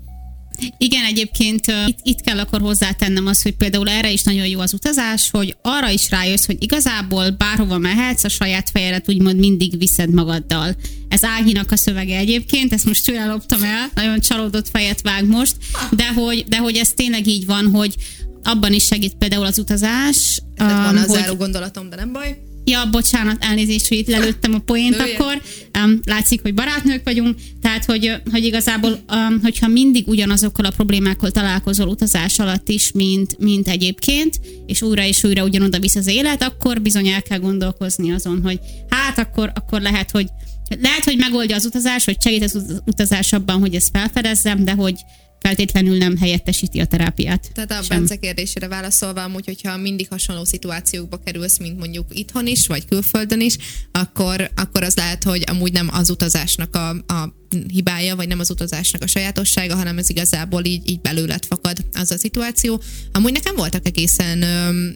[0.78, 4.72] Igen, egyébként itt, itt kell akkor hozzátennem az, hogy például erre is nagyon jó az
[4.72, 10.10] utazás, hogy arra is rájössz, hogy igazából bárhova mehetsz, a saját fejedet úgymond mindig viszed
[10.10, 10.76] magaddal.
[11.08, 15.56] Ez Áginak a szövege egyébként, ezt most tőle loptam el, nagyon csalódott fejet vág most,
[15.90, 17.94] de hogy, de hogy ez tényleg így van, hogy
[18.42, 20.40] abban is segít például az utazás.
[20.56, 22.38] Van um, a hogy- záró gondolatom, de nem baj.
[22.64, 25.14] Ja, bocsánat, elnézést, hogy itt lelőttem a poént Lője.
[25.14, 25.42] akkor.
[25.84, 31.30] Um, látszik, hogy barátnők vagyunk, tehát, hogy, hogy igazából, um, hogyha mindig ugyanazokkal a problémákkal
[31.30, 36.42] találkozol utazás alatt is, mint, mint egyébként, és újra és újra ugyanoda visz az élet,
[36.42, 40.26] akkor bizony el kell gondolkozni azon, hogy hát akkor, akkor lehet, hogy
[40.80, 44.72] lehet, hogy megoldja az utazás, hogy segít az ut- utazás abban, hogy ezt felfedezzem, de
[44.72, 44.94] hogy
[45.40, 47.50] feltétlenül nem helyettesíti a terápiát.
[47.54, 47.98] Tehát a Sem.
[47.98, 53.40] Bence kérdésére válaszolva, amúgy, hogyha mindig hasonló szituációkba kerülsz, mint mondjuk itthon is, vagy külföldön
[53.40, 53.56] is,
[53.90, 57.38] akkor, akkor az lehet, hogy amúgy nem az utazásnak a, a
[57.68, 62.10] hibája, vagy nem az utazásnak a sajátossága, hanem ez igazából így, így belőled fakad az
[62.10, 62.82] a szituáció.
[63.12, 64.38] Amúgy nekem voltak egészen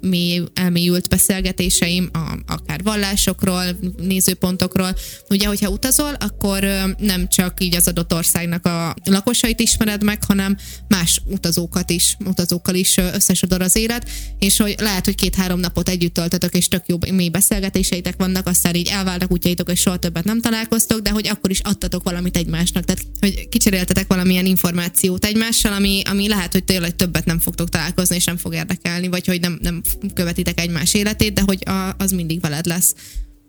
[0.02, 3.64] mély, elmélyült beszélgetéseim, a, akár vallásokról,
[3.96, 4.96] nézőpontokról.
[5.28, 6.66] Ugye, hogyha utazol, akkor
[6.98, 10.56] nem csak így az adott országnak a lakosait ismered meg, hanem
[10.88, 16.14] más utazókat is, utazókkal is összesodor az élet, és hogy lehet, hogy két-három napot együtt
[16.14, 20.40] töltötök, és tök jó mély beszélgetéseitek vannak, aztán így elváltak útjaitok, és soha többet nem
[20.40, 22.84] találkoztok, de hogy akkor is adtatok valamit egymásnak.
[22.84, 28.16] Tehát, hogy kicseréltetek valamilyen információt egymással, ami, ami lehet, hogy tényleg többet nem fogtok találkozni,
[28.16, 29.82] és nem fog érdekelni, vagy hogy nem, nem
[30.14, 32.94] követitek egymás életét, de hogy a, az mindig veled lesz.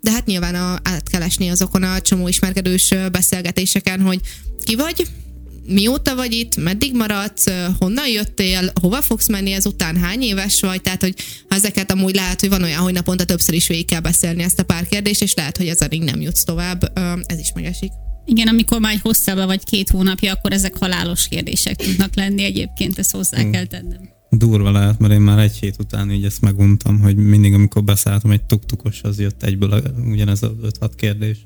[0.01, 4.19] De hát nyilván a, át kell esni azokon a csomó ismerkedős beszélgetéseken, hogy
[4.63, 5.08] ki vagy,
[5.67, 7.45] mióta vagy itt, meddig maradsz,
[7.79, 11.15] honnan jöttél, hova fogsz menni ezután, hány éves vagy, tehát hogy
[11.47, 14.63] ezeket amúgy lehet, hogy van olyan, hogy naponta többször is végig kell beszélni ezt a
[14.63, 17.91] pár kérdést, és lehet, hogy ezzel nem jutsz tovább, ez is megesik.
[18.25, 22.99] Igen, amikor már egy hosszabb vagy két hónapja, akkor ezek halálos kérdések tudnak lenni egyébként,
[22.99, 24.09] ezt hozzá kell tennem.
[24.29, 28.31] Durva lehet, mert én már egy hét után így ezt meguntam, hogy mindig, amikor beszálltam
[28.31, 31.38] egy tuktukos, az jött egyből a, ugyanez a 5-6 kérdés.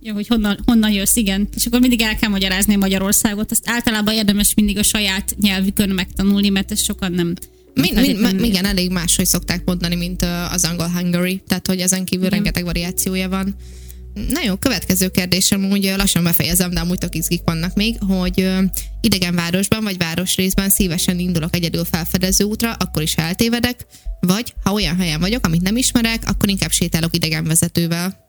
[0.00, 1.48] Ja, hogy honnan, honnan jössz, igen.
[1.56, 3.50] És akkor mindig el kell magyarázni Magyarországot.
[3.50, 7.26] Azt általában érdemes mindig a saját nyelvükön megtanulni, mert ez sokan nem.
[7.26, 7.36] Min,
[7.74, 12.26] min, feltétlenül- igen, elég máshogy szokták mondani, mint az angol Hungary, tehát hogy ezen kívül
[12.26, 12.38] Igen.
[12.38, 13.54] rengeteg variációja van.
[14.28, 18.50] Na jó, következő kérdésem, úgy lassan befejezem, de amúgy tök izgik vannak még, hogy
[19.00, 23.86] idegen városban vagy városrészben szívesen indulok egyedül felfedező útra, akkor is eltévedek,
[24.20, 28.26] vagy ha olyan helyen vagyok, amit nem ismerek, akkor inkább sétálok idegen vezetővel.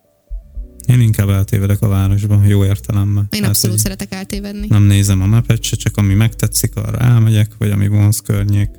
[0.87, 3.23] Én inkább eltévedek a városba, jó értelemben.
[3.23, 4.67] Én Tehát, abszolút szeretek eltévedni.
[4.69, 8.69] Nem nézem a mapet se, csak ami megtetszik, arra elmegyek, vagy ami vonz környék,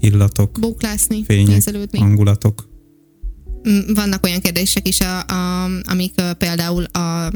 [0.00, 1.98] illatok, Bóklászni, fények, nézelődni.
[1.98, 2.69] hangulatok.
[3.68, 7.30] Mm, vannak olyan kérdések is, a, a, amik például a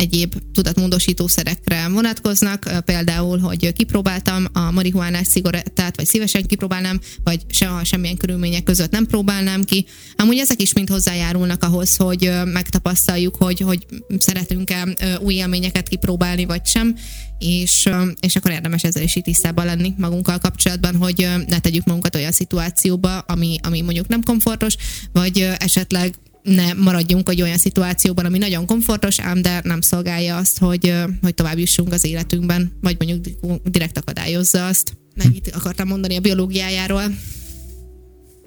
[0.00, 8.16] egyéb tudatmódosítószerekre vonatkoznak, például, hogy kipróbáltam a marihuánás cigarettát, vagy szívesen kipróbálnám, vagy se, semmilyen
[8.16, 9.86] körülmények között nem próbálnám ki.
[10.16, 13.86] Amúgy ezek is mind hozzájárulnak ahhoz, hogy megtapasztaljuk, hogy, hogy
[14.18, 14.86] szeretünk-e
[15.20, 16.96] új élményeket kipróbálni, vagy sem,
[17.38, 17.88] és,
[18.20, 23.18] és akkor érdemes ezzel is tisztában lenni magunkkal kapcsolatban, hogy ne tegyük magunkat olyan szituációba,
[23.18, 24.76] ami, ami mondjuk nem komfortos,
[25.12, 30.58] vagy esetleg ne maradjunk egy olyan szituációban, ami nagyon komfortos, ám de nem szolgálja azt,
[30.58, 34.92] hogy, hogy tovább jussunk az életünkben, vagy mondjuk di- direkt akadályozza azt.
[35.16, 37.02] Mennyit akartam mondani a biológiájáról.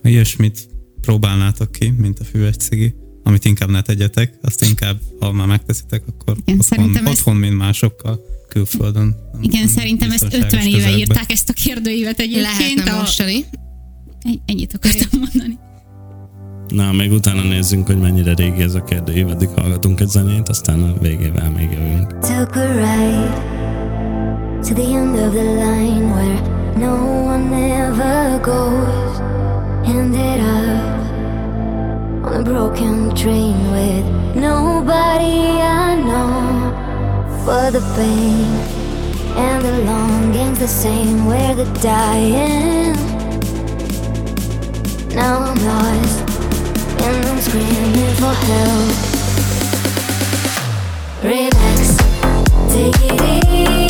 [0.03, 0.67] Ilyesmit
[1.01, 6.03] próbálnátok ki, mint a füves cigi, amit inkább ne tegyetek, azt inkább, ha már megteszitek,
[6.07, 9.15] akkor Igen, otthon, szerintem ez- otthon, mint másokkal, külföldön.
[9.41, 10.99] Igen, szerintem ezt Biztonságos 50 éve közelben.
[10.99, 12.45] írták ezt a kérdőívet egyébként.
[12.59, 13.45] Lehetne a- mostani.
[14.45, 15.57] Ennyit akartam mondani.
[16.67, 20.81] Na, még utána nézzünk, hogy mennyire régi ez a kérdő, addig hallgatunk egy zenét, aztán
[20.81, 22.19] a végével még jövünk.
[22.19, 23.51] Took a ride
[24.63, 26.41] to the end of the line where
[26.77, 26.95] no
[27.25, 29.21] one ever goes.
[29.85, 31.03] Ended up
[32.25, 36.71] on a broken train with nobody I know.
[37.43, 38.47] For the pain
[39.35, 41.25] and the longing's the same.
[41.25, 42.95] Where the dying.
[45.13, 46.32] Now I'm lost
[47.01, 48.93] and I'm screaming for help.
[51.23, 51.97] Relax,
[52.69, 53.82] take it easy.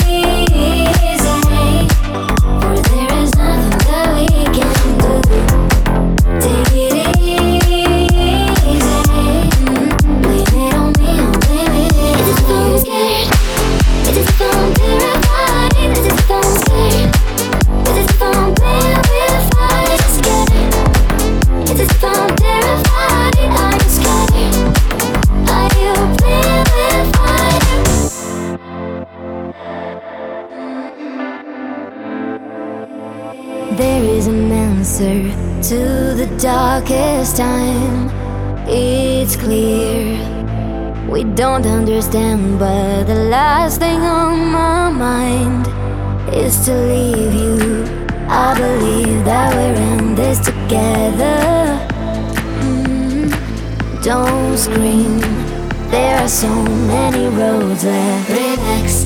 [56.34, 58.30] So many roads left.
[58.30, 59.06] Relax,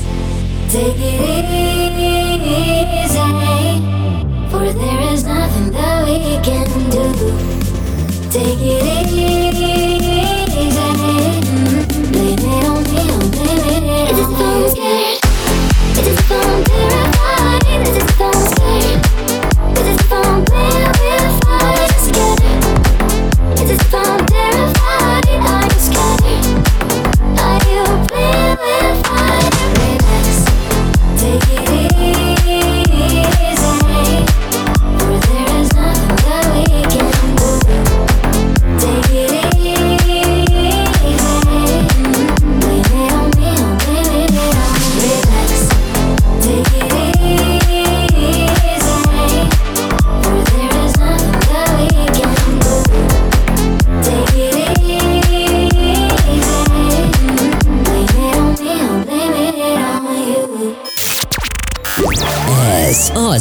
[0.72, 3.18] take it easy.
[4.50, 7.04] For there is nothing that we can do.
[8.30, 9.57] Take it easy.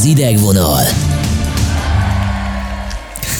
[0.07, 0.83] Idegvonal.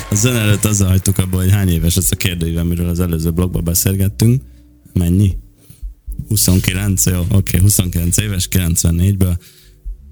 [0.10, 3.32] A zene előtt azzal hagytuk abba, hogy hány éves ez a kérdőív, amiről az előző
[3.32, 4.42] blogban beszélgettünk.
[4.94, 5.38] Mennyi?
[6.28, 9.38] 29, jó, oké, okay, 29 éves, 94-ből,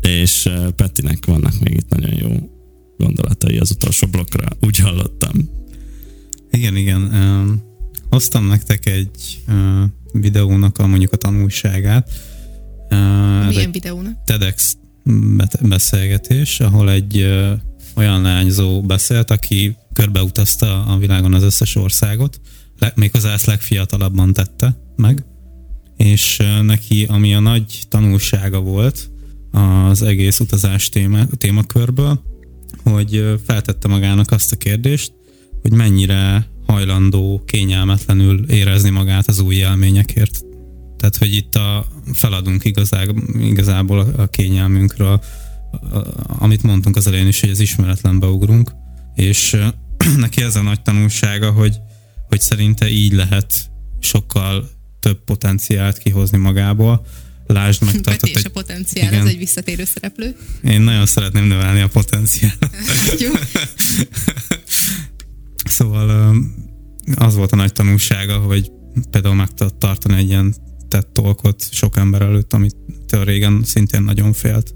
[0.01, 2.49] és uh, Petinek vannak még itt nagyon jó
[2.97, 5.49] gondolatai az utolsó blokkra, úgy hallottam.
[6.51, 7.01] Igen, igen.
[7.01, 7.63] Um,
[8.09, 12.11] hoztam nektek egy uh, videónak a mondjuk a tanulságát.
[12.89, 14.23] Uh, ez Milyen videónak?
[14.23, 14.77] TEDx
[15.61, 17.27] beszélgetés, ahol egy
[17.95, 22.39] olyan lányzó beszélt, aki körbeutazta a világon az összes országot,
[22.95, 25.25] méghozzá ezt legfiatalabban tette meg,
[25.97, 29.09] és neki, ami a nagy tanulsága volt
[29.51, 32.23] az egész utazás téma, témakörből,
[32.83, 35.13] hogy feltette magának azt a kérdést,
[35.61, 40.45] hogy mennyire hajlandó kényelmetlenül érezni magát az új élményekért.
[41.05, 45.23] Tehát, hogy itt a, feladunk igazából, igazából a kényelmünkről,
[46.27, 48.71] amit mondtunk az elején is, hogy az ismeretlenbe ugrunk,
[49.15, 49.57] és
[50.17, 51.77] neki ez a nagy tanulsága, hogy,
[52.27, 57.05] hogy szerinte így lehet sokkal több potenciált kihozni magából.
[57.47, 60.35] Lásd meg, tehát egy, a potenciál, igen, ez egy visszatérő szereplő.
[60.63, 62.69] Én nagyon szeretném növelni a potenciált.
[63.19, 63.31] Jó.
[65.65, 66.35] szóval
[67.15, 68.71] az volt a nagy tanulsága, hogy
[69.11, 70.55] például meg tartani egy ilyen
[70.95, 72.75] tett tolkot sok ember előtt, amit
[73.09, 74.75] régen szintén nagyon félt.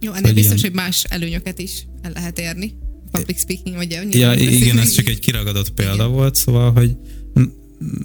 [0.00, 0.72] Jó, ennél biztos, ilyen...
[0.72, 2.74] hogy más előnyöket is el lehet érni.
[3.10, 4.02] Public speaking, ugye?
[4.10, 6.10] Ja, igen, ez csak egy kiragadott példa igen.
[6.10, 6.96] volt, szóval, hogy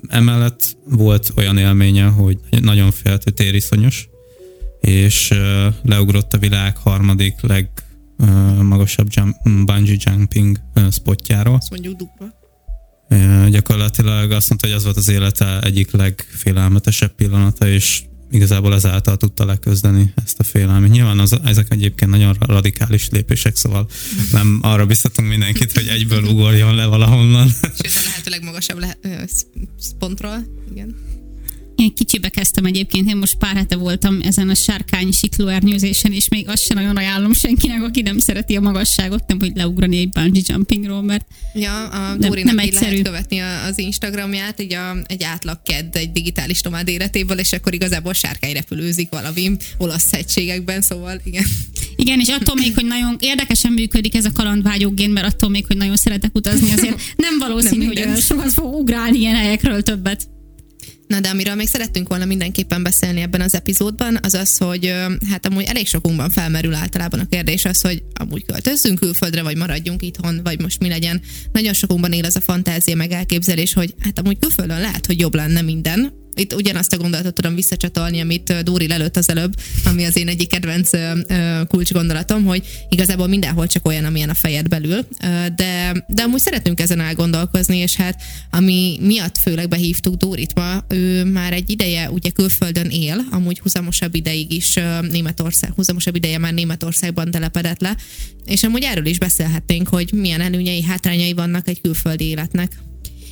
[0.08, 4.10] emellett volt olyan élménye, hogy nagyon félt, hogy tériszonyos,
[4.82, 5.34] és
[5.84, 10.60] leugrott a világ harmadik legmagasabb jump, bungee jumping
[10.92, 11.56] spotjáról.
[11.56, 12.36] Azt mondjuk dupla.
[13.50, 18.02] Gyakorlatilag azt mondta, hogy az volt az élete egyik legfélelmetesebb pillanata, és
[18.32, 20.90] igazából ezáltal tudta leközdeni ezt a félelmet.
[20.90, 23.88] Nyilván az, ezek egyébként nagyon radikális lépések, szóval
[24.32, 27.48] nem arra biztatunk mindenkit, hogy egyből ugorjon le valahonnan.
[27.62, 28.98] Ez a lehető legmagasabb le-
[30.00, 30.96] pontról, igen.
[31.78, 36.50] Én kicsibe kezdtem egyébként, én most pár hete voltam ezen a sárkány siklóernyőzésen, és még
[36.50, 40.42] azt sem nagyon ajánlom senkinek, aki nem szereti a magasságot, nem hogy leugrani egy bungee
[40.46, 42.90] jumpingról, mert Ja, a nem, nem egyszerű.
[42.90, 47.74] lehet követni az Instagramját, így a, egy átlag kedd egy digitális nomád életéből, és akkor
[47.74, 51.46] igazából sárkány repülőzik valami olasz hegységekben, szóval igen.
[51.96, 55.78] Igen, és attól még, hogy nagyon érdekesen működik ez a kalandvágyógén, mert attól még, hogy
[55.78, 60.28] nagyon szeretek utazni, azért nem valószínű, nem hogy olyan sokat fog ugrálni ilyen helyekről többet.
[61.08, 64.94] Na de amiről még szerettünk volna mindenképpen beszélni ebben az epizódban, az az, hogy
[65.30, 70.02] hát amúgy elég sokunkban felmerül általában a kérdés az, hogy amúgy költözzünk külföldre, vagy maradjunk
[70.02, 71.22] itthon, vagy most mi legyen.
[71.52, 75.36] Nagyon sokunkban él az a fantázia meg elképzelés, hogy hát amúgy külföldön lehet, hogy jobb
[75.36, 79.54] lenne minden, itt ugyanazt a gondolatot tudom visszacsatolni, amit Dóri lelőtt az előbb,
[79.86, 80.90] ami az én egyik kedvenc
[81.68, 85.08] kulcsgondolatom, hogy igazából mindenhol csak olyan, amilyen a fejed belül,
[85.56, 88.22] de, de amúgy szeretünk ezen elgondolkozni, és hát
[88.52, 94.16] ami miatt főleg behívtuk Dórit ma, ő már egy ideje ugye külföldön él, amúgy huzamosabb
[94.16, 94.74] ideig is
[95.12, 97.96] Németország, huzamosabb ideje már Németországban telepedett le,
[98.46, 102.72] és amúgy erről is beszélhetnénk, hogy milyen előnyei, hátrányai vannak egy külföldi életnek.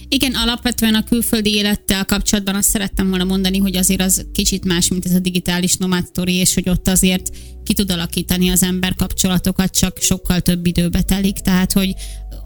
[0.07, 4.87] Igen, alapvetően a külföldi élettel kapcsolatban azt szerettem volna mondani, hogy azért az kicsit más,
[4.87, 7.29] mint ez a digitális nomád sztori, és hogy ott azért
[7.63, 11.39] ki tud alakítani az ember kapcsolatokat, csak sokkal több időbe telik.
[11.39, 11.93] Tehát, hogy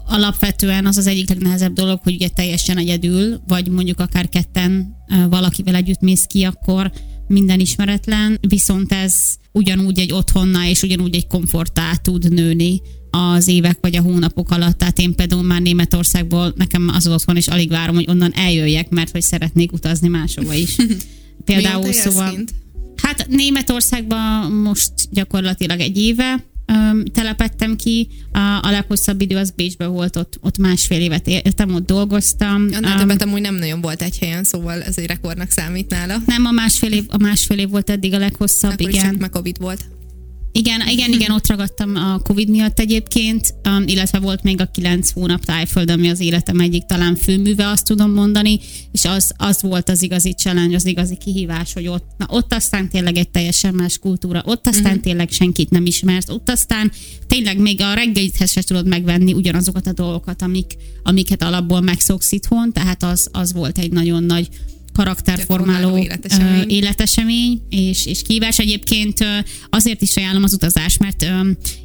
[0.06, 4.96] alapvetően az az egyik legnehezebb dolog, hogy ugye teljesen egyedül, vagy mondjuk akár ketten
[5.28, 6.92] valakivel együtt mész ki, akkor
[7.26, 9.14] minden ismeretlen, viszont ez
[9.52, 12.80] ugyanúgy egy otthonna és ugyanúgy egy komfortá tud nőni
[13.10, 14.78] az évek vagy a hónapok alatt.
[14.78, 19.10] Tehát én például már Németországból nekem az otthon, és alig várom, hogy onnan eljöjjek, mert
[19.10, 20.76] hogy szeretnék utazni máshova is.
[21.44, 22.34] Például szóval...
[23.02, 26.44] Hát Németországban most gyakorlatilag egy éve,
[27.12, 28.08] telepettem ki.
[28.32, 32.68] A, a leghosszabb idő az Bécsben volt, ott, ott másfél évet éltem, ott dolgoztam.
[32.72, 36.22] Annál um, többet amúgy nem nagyon volt egy helyen, szóval ez egy rekordnak számít nála.
[36.26, 39.04] Nem, a másfél év, a másfél év volt eddig a leghosszabb, Akkor igen.
[39.04, 39.84] Csak meg Covid volt.
[40.52, 45.10] Igen, igen, igen, ott ragadtam a Covid miatt egyébként, um, illetve volt még a kilenc
[45.10, 48.60] hónap tájföld, ami az életem egyik talán főműve, azt tudom mondani,
[48.92, 52.88] és az, az volt az igazi challenge, az igazi kihívás, hogy ott, na, ott aztán
[52.88, 55.02] tényleg egy teljesen más kultúra, ott aztán uh-huh.
[55.02, 56.92] tényleg senkit nem ismersz, ott aztán
[57.26, 62.72] tényleg még a reggelithez se tudod megvenni ugyanazokat a dolgokat, amik, amiket alapból megszoksz itthon,
[62.72, 64.48] tehát az, az volt egy nagyon nagy
[64.92, 68.58] karakterformáló életesemény, életesemény és, és kívás.
[68.58, 69.24] Egyébként
[69.70, 71.26] azért is ajánlom az utazást, mert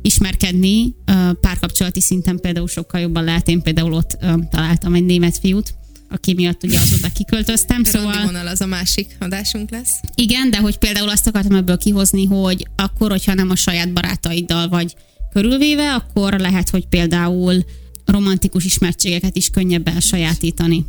[0.02, 0.96] ismerkedni
[1.42, 3.48] párkapcsolati szinten például sokkal jobban lehet.
[3.48, 4.18] Én például ott
[4.52, 5.74] találtam egy német fiút,
[6.10, 7.84] aki miatt ugye azóta kiköltöztem.
[7.84, 8.24] Szóval...
[8.24, 10.00] vonal az a másik adásunk lesz.
[10.16, 14.68] Igen, de hogy például azt akartam ebből kihozni, hogy akkor, hogyha nem a saját barátaiddal
[14.68, 14.96] vagy
[15.34, 17.66] körülvéve, akkor lehet, hogy például
[18.06, 20.86] romantikus ismertségeket is könnyebb elsajátítani.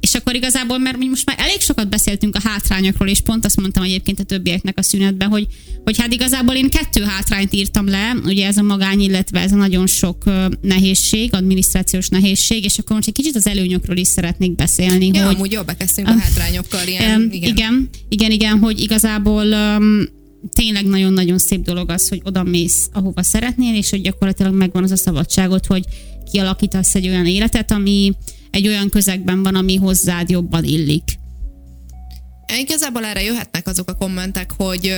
[0.00, 3.82] És akkor igazából, mert most már elég sokat beszéltünk a hátrányokról, és pont azt mondtam
[3.82, 5.46] egyébként a többieknek a szünetben, hogy,
[5.84, 9.56] hogy hát igazából én kettő hátrányt írtam le, ugye ez a magány, illetve ez a
[9.56, 10.24] nagyon sok
[10.60, 15.10] nehézség, adminisztrációs nehézség, és akkor most egy kicsit az előnyökről is szeretnék beszélni.
[15.14, 16.86] Ja, hogy, amúgy jobban kezdtünk a hátrányokkal.
[16.86, 17.50] Ilyen, igen.
[17.50, 19.44] igen, igen, igen, hogy igazából
[20.52, 24.90] tényleg nagyon-nagyon szép dolog az, hogy oda mész, ahova szeretnél, és hogy gyakorlatilag megvan az
[24.90, 25.84] a szabadságot, hogy
[26.30, 28.12] kialakítasz egy olyan életet, ami,
[28.50, 31.18] egy olyan közegben van, ami hozzád jobban illik.
[32.58, 34.94] Igazából erre jöhetnek azok a kommentek, hogy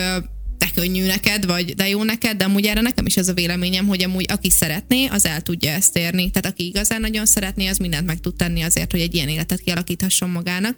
[0.59, 3.87] te könnyű neked, vagy de jó neked, de amúgy erre nekem is ez a véleményem,
[3.87, 6.31] hogy amúgy aki szeretné, az el tudja ezt érni.
[6.31, 9.61] Tehát aki igazán nagyon szeretné, az mindent meg tud tenni azért, hogy egy ilyen életet
[9.61, 10.77] kialakíthasson magának.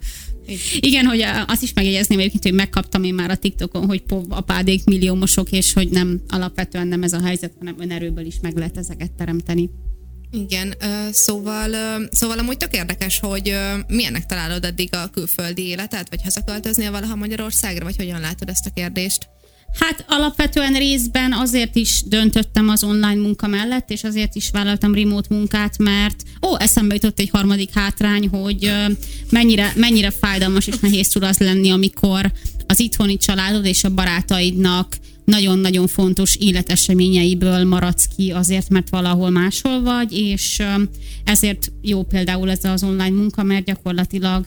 [0.79, 4.83] Igen, hogy azt is megjegyezném egyébként, hogy megkaptam én már a TikTokon, hogy pov apádék
[4.83, 9.11] milliómosok, és hogy nem alapvetően nem ez a helyzet, hanem önerőből is meg lehet ezeket
[9.11, 9.69] teremteni.
[10.35, 10.75] Igen,
[11.11, 11.71] szóval,
[12.11, 13.57] szóval amúgy tök érdekes, hogy
[13.87, 18.71] milyennek találod eddig a külföldi életet, vagy hazaköltöznél valaha Magyarországra, vagy hogyan látod ezt a
[18.73, 19.27] kérdést?
[19.79, 25.35] Hát alapvetően részben azért is döntöttem az online munka mellett, és azért is vállaltam remote
[25.35, 28.71] munkát, mert ó, eszembe jutott egy harmadik hátrány, hogy
[29.29, 32.31] mennyire, mennyire fájdalmas és nehéz tud az lenni, amikor
[32.67, 39.81] az itthoni családod és a barátaidnak nagyon-nagyon fontos életeseményeiből maradsz ki azért, mert valahol máshol
[39.81, 40.63] vagy, és
[41.23, 44.45] ezért jó például ez az online munka, mert gyakorlatilag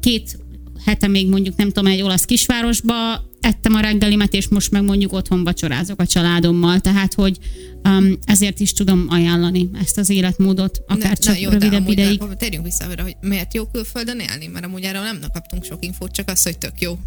[0.00, 0.38] két
[0.84, 5.12] hete még mondjuk nem tudom, egy olasz kisvárosba ettem a reggelimet, és most meg mondjuk
[5.12, 7.38] otthon vacsorázok a családommal, tehát hogy
[7.84, 12.22] um, ezért is tudom ajánlani ezt az életmódot, akár ne, csak na jó, rövidebb ideig.
[12.38, 16.12] Térjünk vissza arra, hogy miért jó külföldön élni, mert amúgy erről nem kaptunk sok infót,
[16.12, 16.98] csak az, hogy tök jó.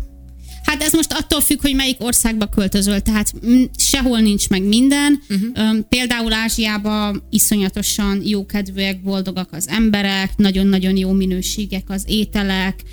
[0.67, 3.33] Hát ez most attól függ, hogy melyik országba költözöl, tehát
[3.77, 5.21] sehol nincs meg minden.
[5.29, 5.79] Uh-huh.
[5.89, 12.83] Például Ázsiában iszonyatosan jókedvűek, boldogak az emberek, nagyon-nagyon jó minőségek az ételek,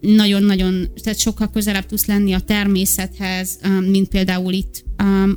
[0.00, 3.58] nagyon-nagyon, tehát sokkal közelebb tudsz lenni a természethez,
[3.90, 4.84] mint például itt.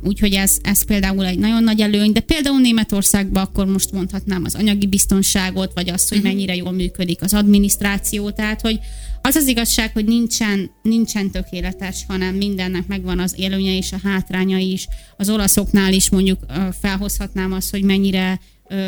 [0.04, 4.54] Úgyhogy ez, ez például egy nagyon nagy előny, de például Németországban akkor most mondhatnám az
[4.54, 6.32] anyagi biztonságot, vagy azt, hogy uh-huh.
[6.32, 8.78] mennyire jól működik az adminisztráció, tehát hogy
[9.26, 14.58] az az igazság, hogy nincsen, nincsen tökéletes, hanem mindennek megvan az élőnye és a hátránya
[14.58, 14.86] is.
[15.16, 16.38] Az olaszoknál is mondjuk
[16.80, 18.40] felhozhatnám azt, hogy mennyire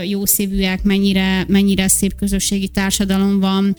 [0.08, 3.76] jó szívűek, mennyire, mennyire szép közösségi társadalom van.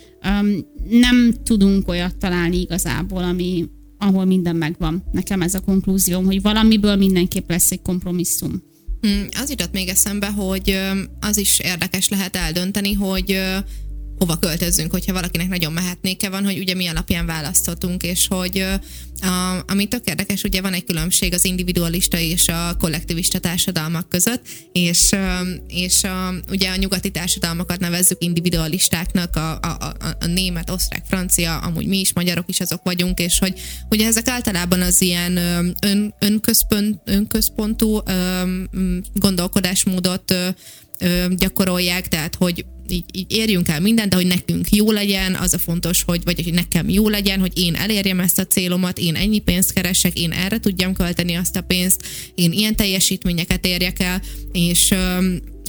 [0.90, 3.66] Nem tudunk olyat találni igazából, ami,
[3.98, 5.04] ahol minden megvan.
[5.12, 8.64] Nekem ez a konklúzióm, hogy valamiből mindenképp lesz egy kompromisszum.
[9.02, 10.80] Hmm, az jutott még eszembe, hogy
[11.20, 13.40] az is érdekes lehet eldönteni, hogy
[14.20, 18.66] hova költözzünk, hogyha valakinek nagyon mehetnéke van, hogy ugye mi alapján választhatunk, és hogy
[19.22, 24.48] a, ami tök érdekes, ugye van egy különbség az individualista és a kollektivista társadalmak között,
[24.72, 25.16] és,
[25.68, 31.58] és a, ugye a nyugati társadalmakat nevezzük individualistáknak, a, a, a, a német, osztrák, francia,
[31.58, 33.54] amúgy mi is, magyarok is azok vagyunk, és hogy
[33.90, 35.38] ugye ezek általában az ilyen
[35.82, 38.02] ön, önközpont, önközpontú
[39.14, 40.36] gondolkodásmódot
[41.38, 45.58] gyakorolják, tehát hogy így, így érjünk el mindent, de hogy nekünk jó legyen, az a
[45.58, 49.40] fontos, hogy, vagy hogy nekem jó legyen, hogy én elérjem ezt a célomat, én ennyi
[49.40, 52.04] pénzt keresek, én erre tudjam költeni azt a pénzt,
[52.36, 54.22] én ilyen teljesítményeket érjek el,
[54.52, 54.94] és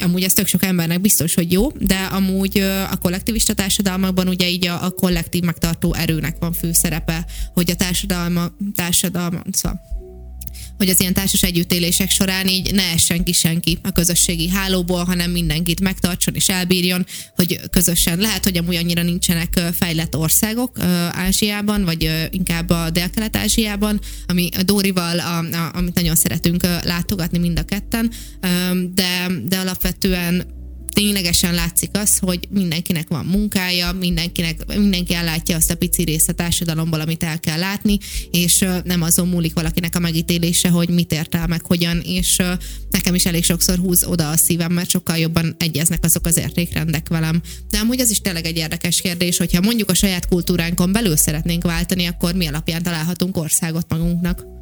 [0.02, 2.58] amúgy ez tök sok embernek biztos, hogy jó, de amúgy
[2.90, 7.74] a kollektivista társadalmakban ugye így a, a kollektív megtartó erőnek van fő szerepe, hogy a
[7.74, 9.80] társadalma, társadalma, szóval
[10.80, 15.30] hogy az ilyen társas együttélések során így ne essen ki senki a közösségi hálóból, hanem
[15.30, 18.18] mindenkit megtartson és elbírjon, hogy közösen.
[18.18, 20.78] Lehet, hogy amúgy annyira nincsenek fejlett országok
[21.10, 27.62] Ázsiában, vagy inkább a Dél-Kelet-Ázsiában, ami Dórival, a, a, amit nagyon szeretünk látogatni mind a
[27.62, 28.10] ketten,
[28.94, 30.58] de, de alapvetően
[31.00, 36.32] ténylegesen látszik az, hogy mindenkinek van munkája, mindenkinek, mindenki ellátja azt a pici részt a
[36.32, 37.98] társadalomból, amit el kell látni,
[38.30, 42.36] és nem azon múlik valakinek a megítélése, hogy mit ért el, meg hogyan, és
[42.90, 47.08] nekem is elég sokszor húz oda a szívem, mert sokkal jobban egyeznek azok az értékrendek
[47.08, 47.42] velem.
[47.70, 51.62] De amúgy ez is tényleg egy érdekes kérdés, hogyha mondjuk a saját kultúránkon belül szeretnénk
[51.62, 54.59] váltani, akkor mi alapján találhatunk országot magunknak?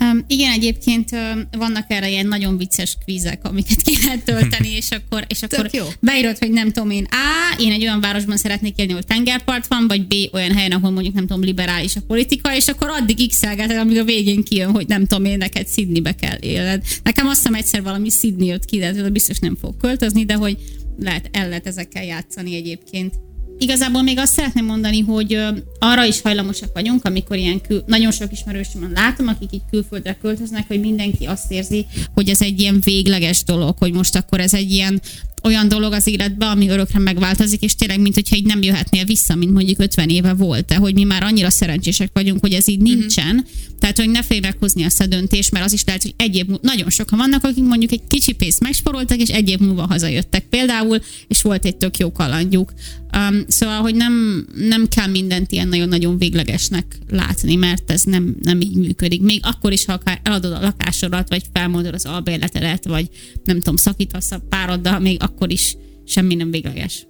[0.00, 4.90] Um, igen, egyébként um, vannak erre ilyen nagyon vicces kvízek, amiket ki lehet tölteni, és
[4.90, 5.86] akkor, és akkor jó.
[6.00, 9.86] beírod, hogy nem tudom én, A, én egy olyan városban szeretnék élni, ahol tengerpart van,
[9.88, 13.42] vagy B, olyan helyen, ahol mondjuk nem tudom, liberális a politika, és akkor addig x
[13.80, 16.84] amíg a végén kijön, hogy nem tudom én, neked Sydneybe kell élned.
[17.02, 20.56] Nekem azt hiszem egyszer valami Sydney jött ki, de biztos nem fog költözni, de hogy
[20.98, 23.14] lehet, el lehet ezekkel játszani egyébként
[23.60, 25.38] igazából még azt szeretném mondani, hogy
[25.78, 30.66] arra is hajlamosak vagyunk, amikor ilyen kül, nagyon sok ismerősömön látom, akik így külföldre költöznek,
[30.66, 34.70] hogy mindenki azt érzi, hogy ez egy ilyen végleges dolog, hogy most akkor ez egy
[34.72, 35.00] ilyen
[35.42, 39.34] olyan dolog az életben, ami örökre megváltozik, és tényleg, mint hogyha így nem jöhetnél vissza,
[39.34, 42.80] mint mondjuk 50 éve volt, de hogy mi már annyira szerencsések vagyunk, hogy ez így
[42.80, 42.90] mhm.
[42.90, 43.36] nincsen.
[43.36, 43.50] Uh-huh.
[43.78, 46.46] Tehát, hogy ne félj meghozni azt a döntést, mert az is lehet, hogy egy év
[46.46, 50.44] múlva, nagyon sokan vannak, akik mondjuk egy kicsi pénzt megsporoltak, és egy év múlva hazajöttek
[50.50, 52.72] például, és volt egy tök jó kalandjuk.
[53.16, 58.60] Um, szóval, hogy nem, nem kell mindent ilyen nagyon-nagyon véglegesnek látni, mert ez nem, nem
[58.60, 59.22] így működik.
[59.22, 63.08] Még akkor is, ha akár eladod a lakásodat, vagy felmondod az albérletedet, vagy
[63.44, 67.06] nem tudom, szakítasz a pároddal, még akkor is semmi nem végleges.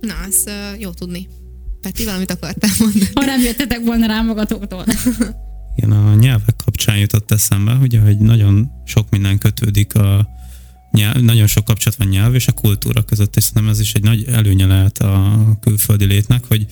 [0.00, 1.28] Na, ez uh, jó tudni.
[1.80, 3.08] Peti, valamit akartál mondani?
[3.14, 4.84] Ha nem jöttetek volna rá magatoktól.
[5.76, 10.28] Igen, a nyelvek kapcsán kapcsán jutott eszembe, ugye, hogy nagyon sok minden kötődik a
[10.92, 14.02] nyelv, nagyon sok kapcsolat van nyelv és a kultúra között, és szerintem ez is egy
[14.02, 16.66] nagy előnye lehet a külföldi létnek, hogy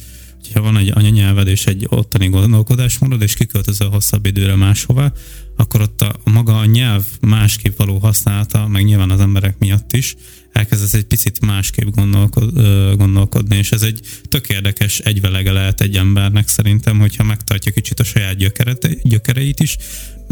[0.54, 5.12] ha van egy anyanyelved és egy ottani gondolkodásmódod, és kiköltözöl hosszabb időre máshova,
[5.56, 10.16] akkor ott a, maga a nyelv másképp való használata, meg nyilván az emberek miatt is,
[10.52, 12.52] elkezdesz egy picit másképp gondolkod,
[12.96, 18.04] gondolkodni, és ez egy tök érdekes egyvelege lehet egy embernek szerintem, hogyha megtartja kicsit a
[18.04, 19.76] saját gyökeret, gyökereit is,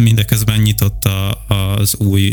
[0.02, 2.32] mindeközben nyitott a, az új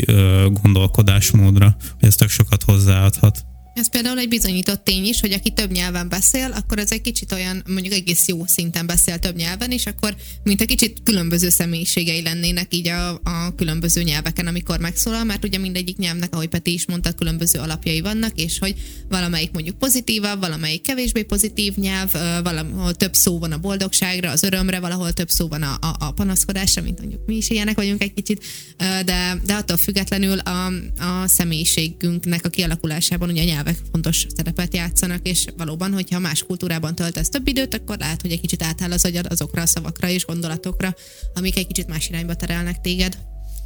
[0.62, 3.44] gondolkodásmódra, hogy ez tök sokat hozzáadhat.
[3.76, 7.32] Ez például egy bizonyított tény is, hogy aki több nyelven beszél, akkor ez egy kicsit
[7.32, 12.22] olyan, mondjuk egész jó szinten beszél több nyelven, és akkor mint egy kicsit különböző személyiségei
[12.22, 16.86] lennének így a, a különböző nyelveken, amikor megszólal, mert ugye mindegyik nyelvnek, ahogy Peti is
[16.86, 18.74] mondta, különböző alapjai vannak, és hogy
[19.08, 22.12] valamelyik mondjuk pozitívabb, valamelyik kevésbé pozitív nyelv,
[22.42, 26.10] valahol több szó van a boldogságra, az örömre, valahol több szó van a, a, a
[26.10, 28.44] panaszkodásra, mint mondjuk mi is ilyenek vagyunk egy kicsit,
[28.76, 30.66] de, de attól függetlenül a,
[30.98, 36.42] a személyiségünknek a kialakulásában ugye a nyelv nyelvek fontos szerepet játszanak, és valóban, hogyha más
[36.42, 40.08] kultúrában töltesz több időt, akkor lehet, hogy egy kicsit átáll az agyad azokra a szavakra
[40.08, 40.94] és gondolatokra,
[41.34, 43.18] amik egy kicsit más irányba terelnek téged.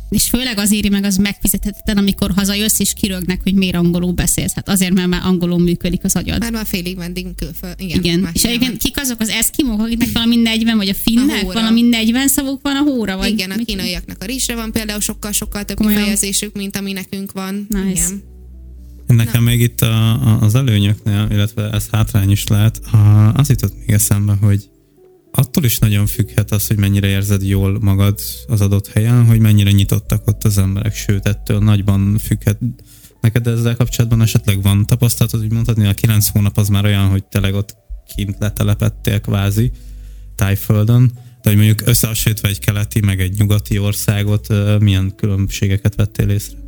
[0.09, 4.53] És főleg az éri meg az megfizethetetlen, amikor hazajössz és kirögnek, hogy miért angolul beszélsz.
[4.53, 6.40] Hát azért, mert már angolul működik az agyad.
[6.40, 7.74] Már már félig meddig külföld.
[7.76, 7.98] Igen.
[7.98, 8.28] Igen.
[8.32, 12.28] És egyébként kik azok az eszkimók, akiknek valami 40, vagy a finnek, a valami 40
[12.28, 13.16] szavuk van a hóra?
[13.16, 17.66] Vagy Igen, a kínaiaknak a rizsre van például sokkal-sokkal több kifejezésük, mint ami nekünk van.
[17.68, 17.90] Nice.
[17.90, 18.30] Igen.
[19.17, 22.81] Nekem még itt a, a, az előnyöknél, illetve ez hátrány is lehet,
[23.33, 24.71] az jutott még eszembe, hogy
[25.31, 29.71] attól is nagyon függhet az, hogy mennyire érzed jól magad az adott helyen, hogy mennyire
[29.71, 32.59] nyitottak ott az emberek, sőt, ettől nagyban függhet.
[33.21, 37.25] Neked ezzel kapcsolatban esetleg van tapasztalatod, hogy mondhatni, a kilenc hónap az már olyan, hogy
[37.25, 37.77] tényleg ott
[38.15, 39.71] kint letelepettél kvázi
[40.35, 44.47] tájföldön, de hogy mondjuk összehasonlítva egy keleti, meg egy nyugati országot,
[44.81, 46.59] milyen különbségeket vettél észre?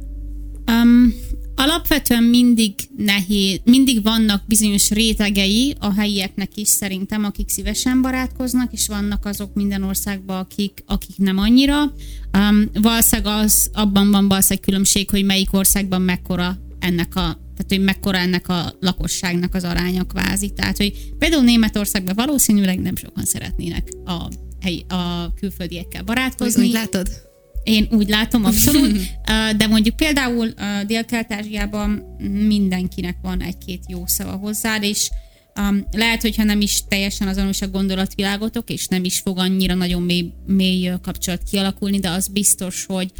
[0.67, 1.15] Um,
[1.55, 8.87] Alapvetően mindig nehéz, mindig vannak bizonyos rétegei a helyieknek is szerintem, akik szívesen barátkoznak, és
[8.87, 11.83] vannak azok minden országban, akik, akik nem annyira.
[12.39, 17.95] Um, valószínűleg az, abban van valószínűleg különbség, hogy melyik országban mekkora ennek a tehát hogy
[17.95, 20.51] mekkora ennek a lakosságnak az aránya kvázi.
[20.51, 24.29] Tehát, hogy például Németországban valószínűleg nem sokan szeretnének a,
[24.61, 26.67] helyi, a külföldiekkel barátkozni.
[26.67, 27.09] Úgy látod?
[27.65, 28.99] Én úgy látom, abszolút,
[29.59, 30.49] de mondjuk például
[30.87, 35.11] Dél-Kelet-Ázsiában mindenkinek van egy-két jó szava hozzá, és
[35.61, 40.03] um, lehet, hogyha nem is teljesen azonos a gondolatvilágotok, és nem is fog annyira nagyon
[40.03, 43.13] mély, mély kapcsolat kialakulni, de az biztos, hogy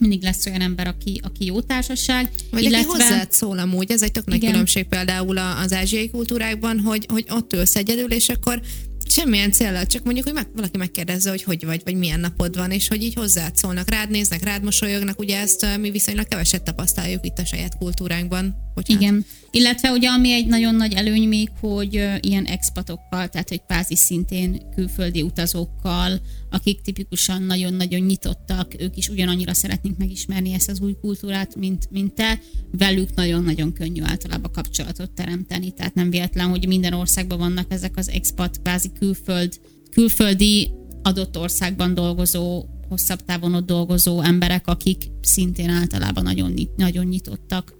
[0.00, 2.30] mindig lesz olyan ember, aki, aki jó társaság.
[2.50, 2.78] Vagy illetve...
[2.78, 7.26] aki hozzád szól amúgy, ez egy tök nagy különbség például az ázsiai kultúrákban, hogy, hogy
[7.28, 8.60] ott ülsz egyedül, és akkor
[9.08, 12.70] semmilyen célra, csak mondjuk, hogy meg, valaki megkérdezze, hogy hogy vagy, vagy milyen napod van,
[12.70, 17.26] és hogy így hozzád szólnak, rád néznek, rád mosolyognak, ugye ezt mi viszonylag keveset tapasztaljuk
[17.26, 18.56] itt a saját kultúránkban.
[18.74, 19.02] Bocsánat.
[19.02, 19.24] Igen.
[19.50, 24.62] Illetve ugye ami egy nagyon nagy előny még, hogy ilyen expatokkal, tehát hogy pázi szintén
[24.74, 26.20] külföldi utazókkal,
[26.56, 32.14] akik tipikusan nagyon-nagyon nyitottak, ők is ugyanannyira szeretnénk megismerni ezt az új kultúrát, mint, mint
[32.14, 32.40] te,
[32.70, 38.08] velük nagyon-nagyon könnyű általában kapcsolatot teremteni, tehát nem véletlen, hogy minden országban vannak ezek az
[38.08, 40.70] expat, kvázi külföld, külföldi
[41.02, 47.74] adott országban dolgozó hosszabb távon ott dolgozó emberek, akik szintén általában nagyon, nagyon nyitottak.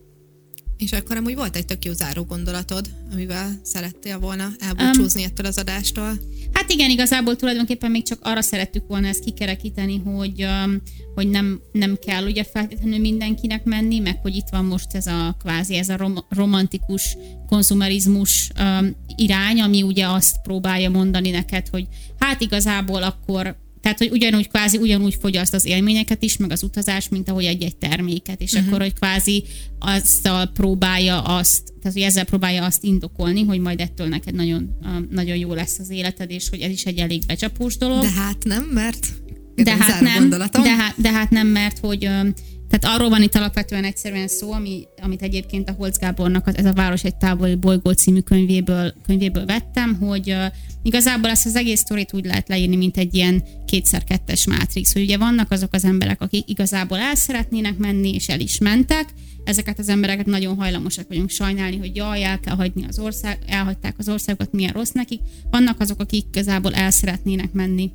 [0.79, 5.47] És akkor amúgy volt egy tök jó záró gondolatod, amivel szerettél volna elbúcsúzni um, ettől
[5.47, 6.19] az adástól?
[6.53, 10.83] Hát igen, igazából tulajdonképpen még csak arra szerettük volna ezt kikerekíteni, hogy, um,
[11.15, 15.37] hogy nem, nem kell ugye feltétlenül mindenkinek menni, meg hogy itt van most ez a
[15.39, 17.17] kvázi, ez a rom, romantikus
[17.47, 21.87] konzumerizmus um, irány, ami ugye azt próbálja mondani neked, hogy
[22.19, 23.57] hát igazából akkor
[23.87, 27.77] tehát, hogy ugyanúgy kvázi ugyanúgy fogyaszt az élményeket is, meg az utazás, mint ahogy egy-egy
[27.77, 28.69] terméket, és uh-huh.
[28.69, 29.45] akkor, hogy kvázi
[29.79, 34.71] azzal próbálja azt, tehát hogy ezzel próbálja azt indokolni, hogy majd ettől neked nagyon,
[35.11, 38.01] nagyon jó lesz az életed, és hogy ez is egy elég becsapós dolog.
[38.01, 39.07] De hát nem, mert
[39.55, 42.09] de hát nem, de hát, de hát nem, mert hogy
[42.69, 46.73] tehát arról van itt alapvetően egyszerűen szó, ami, amit egyébként a Holz Gábornak ez a
[46.73, 50.45] Város egy távoli bolygó című könyvéből, könyvéből vettem, hogy uh,
[50.83, 55.19] igazából ezt az egész sztorit úgy lehet leírni, mint egy ilyen kétszer-kettes mátrix, hogy ugye
[55.19, 59.09] vannak azok az emberek, akik igazából el szeretnének menni, és el is mentek,
[59.45, 63.95] ezeket az embereket nagyon hajlamosak vagyunk sajnálni, hogy jaj, el kell hagyni az ország, elhagyták
[63.99, 65.21] az országokat, milyen rossz nekik.
[65.51, 67.93] Vannak azok, akik igazából el szeretnének menni,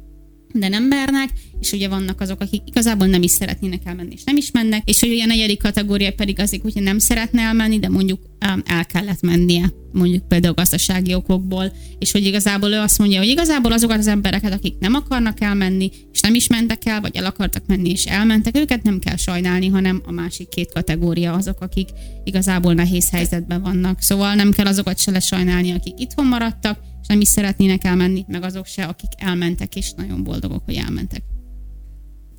[0.53, 1.29] de nem mernek,
[1.59, 5.01] és ugye vannak azok, akik igazából nem is szeretnének elmenni, és nem is mennek, és
[5.01, 8.30] ugye a negyedik kategória pedig azok, hogy nem szeretne elmenni, de mondjuk
[8.65, 13.71] el kellett mennie, mondjuk például gazdasági okokból, és hogy igazából ő azt mondja, hogy igazából
[13.71, 17.63] azokat az embereket, akik nem akarnak elmenni, és nem is mentek el, vagy el akartak
[17.67, 21.89] menni, és elmentek, őket nem kell sajnálni, hanem a másik két kategória azok, akik
[22.23, 24.01] igazából nehéz helyzetben vannak.
[24.01, 28.43] Szóval nem kell azokat se lesajnálni, akik itthon maradtak, és nem is szeretnének elmenni, meg
[28.43, 31.23] azok se, akik elmentek, és nagyon boldogok, hogy elmentek.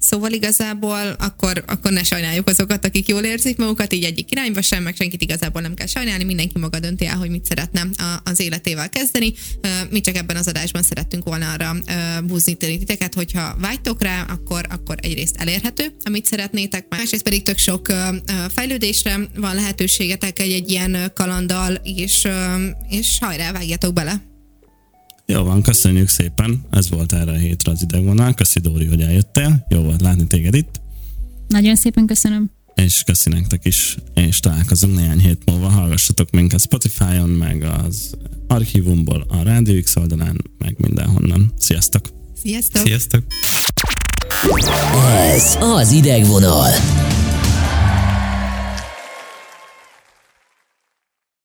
[0.03, 4.82] Szóval igazából akkor, akkor ne sajnáljuk azokat, akik jól érzik magukat, így egyik irányba sem,
[4.82, 7.86] meg senkit igazából nem kell sajnálni, mindenki maga dönti el, hogy mit szeretne
[8.24, 9.32] az életével kezdeni.
[9.90, 11.76] Mi csak ebben az adásban szerettünk volna arra
[12.24, 17.92] buzdítani titeket, hogyha vágytok rá, akkor, akkor egyrészt elérhető, amit szeretnétek, másrészt pedig tök sok
[18.55, 22.28] fejlődésre van lehetőségetek egy, egy ilyen kalandal, és,
[22.88, 24.32] és hajrá, vágjatok bele!
[25.33, 26.64] Jó van, köszönjük szépen.
[26.70, 28.35] Ez volt erre a hétre az idegvonal.
[28.35, 29.66] Köszi Dóri, hogy eljöttél.
[29.68, 30.80] Jó volt látni téged itt.
[31.49, 32.51] Nagyon szépen köszönöm.
[32.74, 35.68] És köszi nektek is, és találkozunk néhány hét múlva.
[35.68, 38.14] Hallgassatok minket Spotify-on, meg az
[38.47, 41.53] archívumból, a Rádió X oldalán, meg mindenhonnan.
[41.59, 42.09] Sziasztok!
[42.43, 42.87] Sziasztok!
[42.87, 43.24] Sziasztok!
[45.24, 46.70] Ez az idegvonal.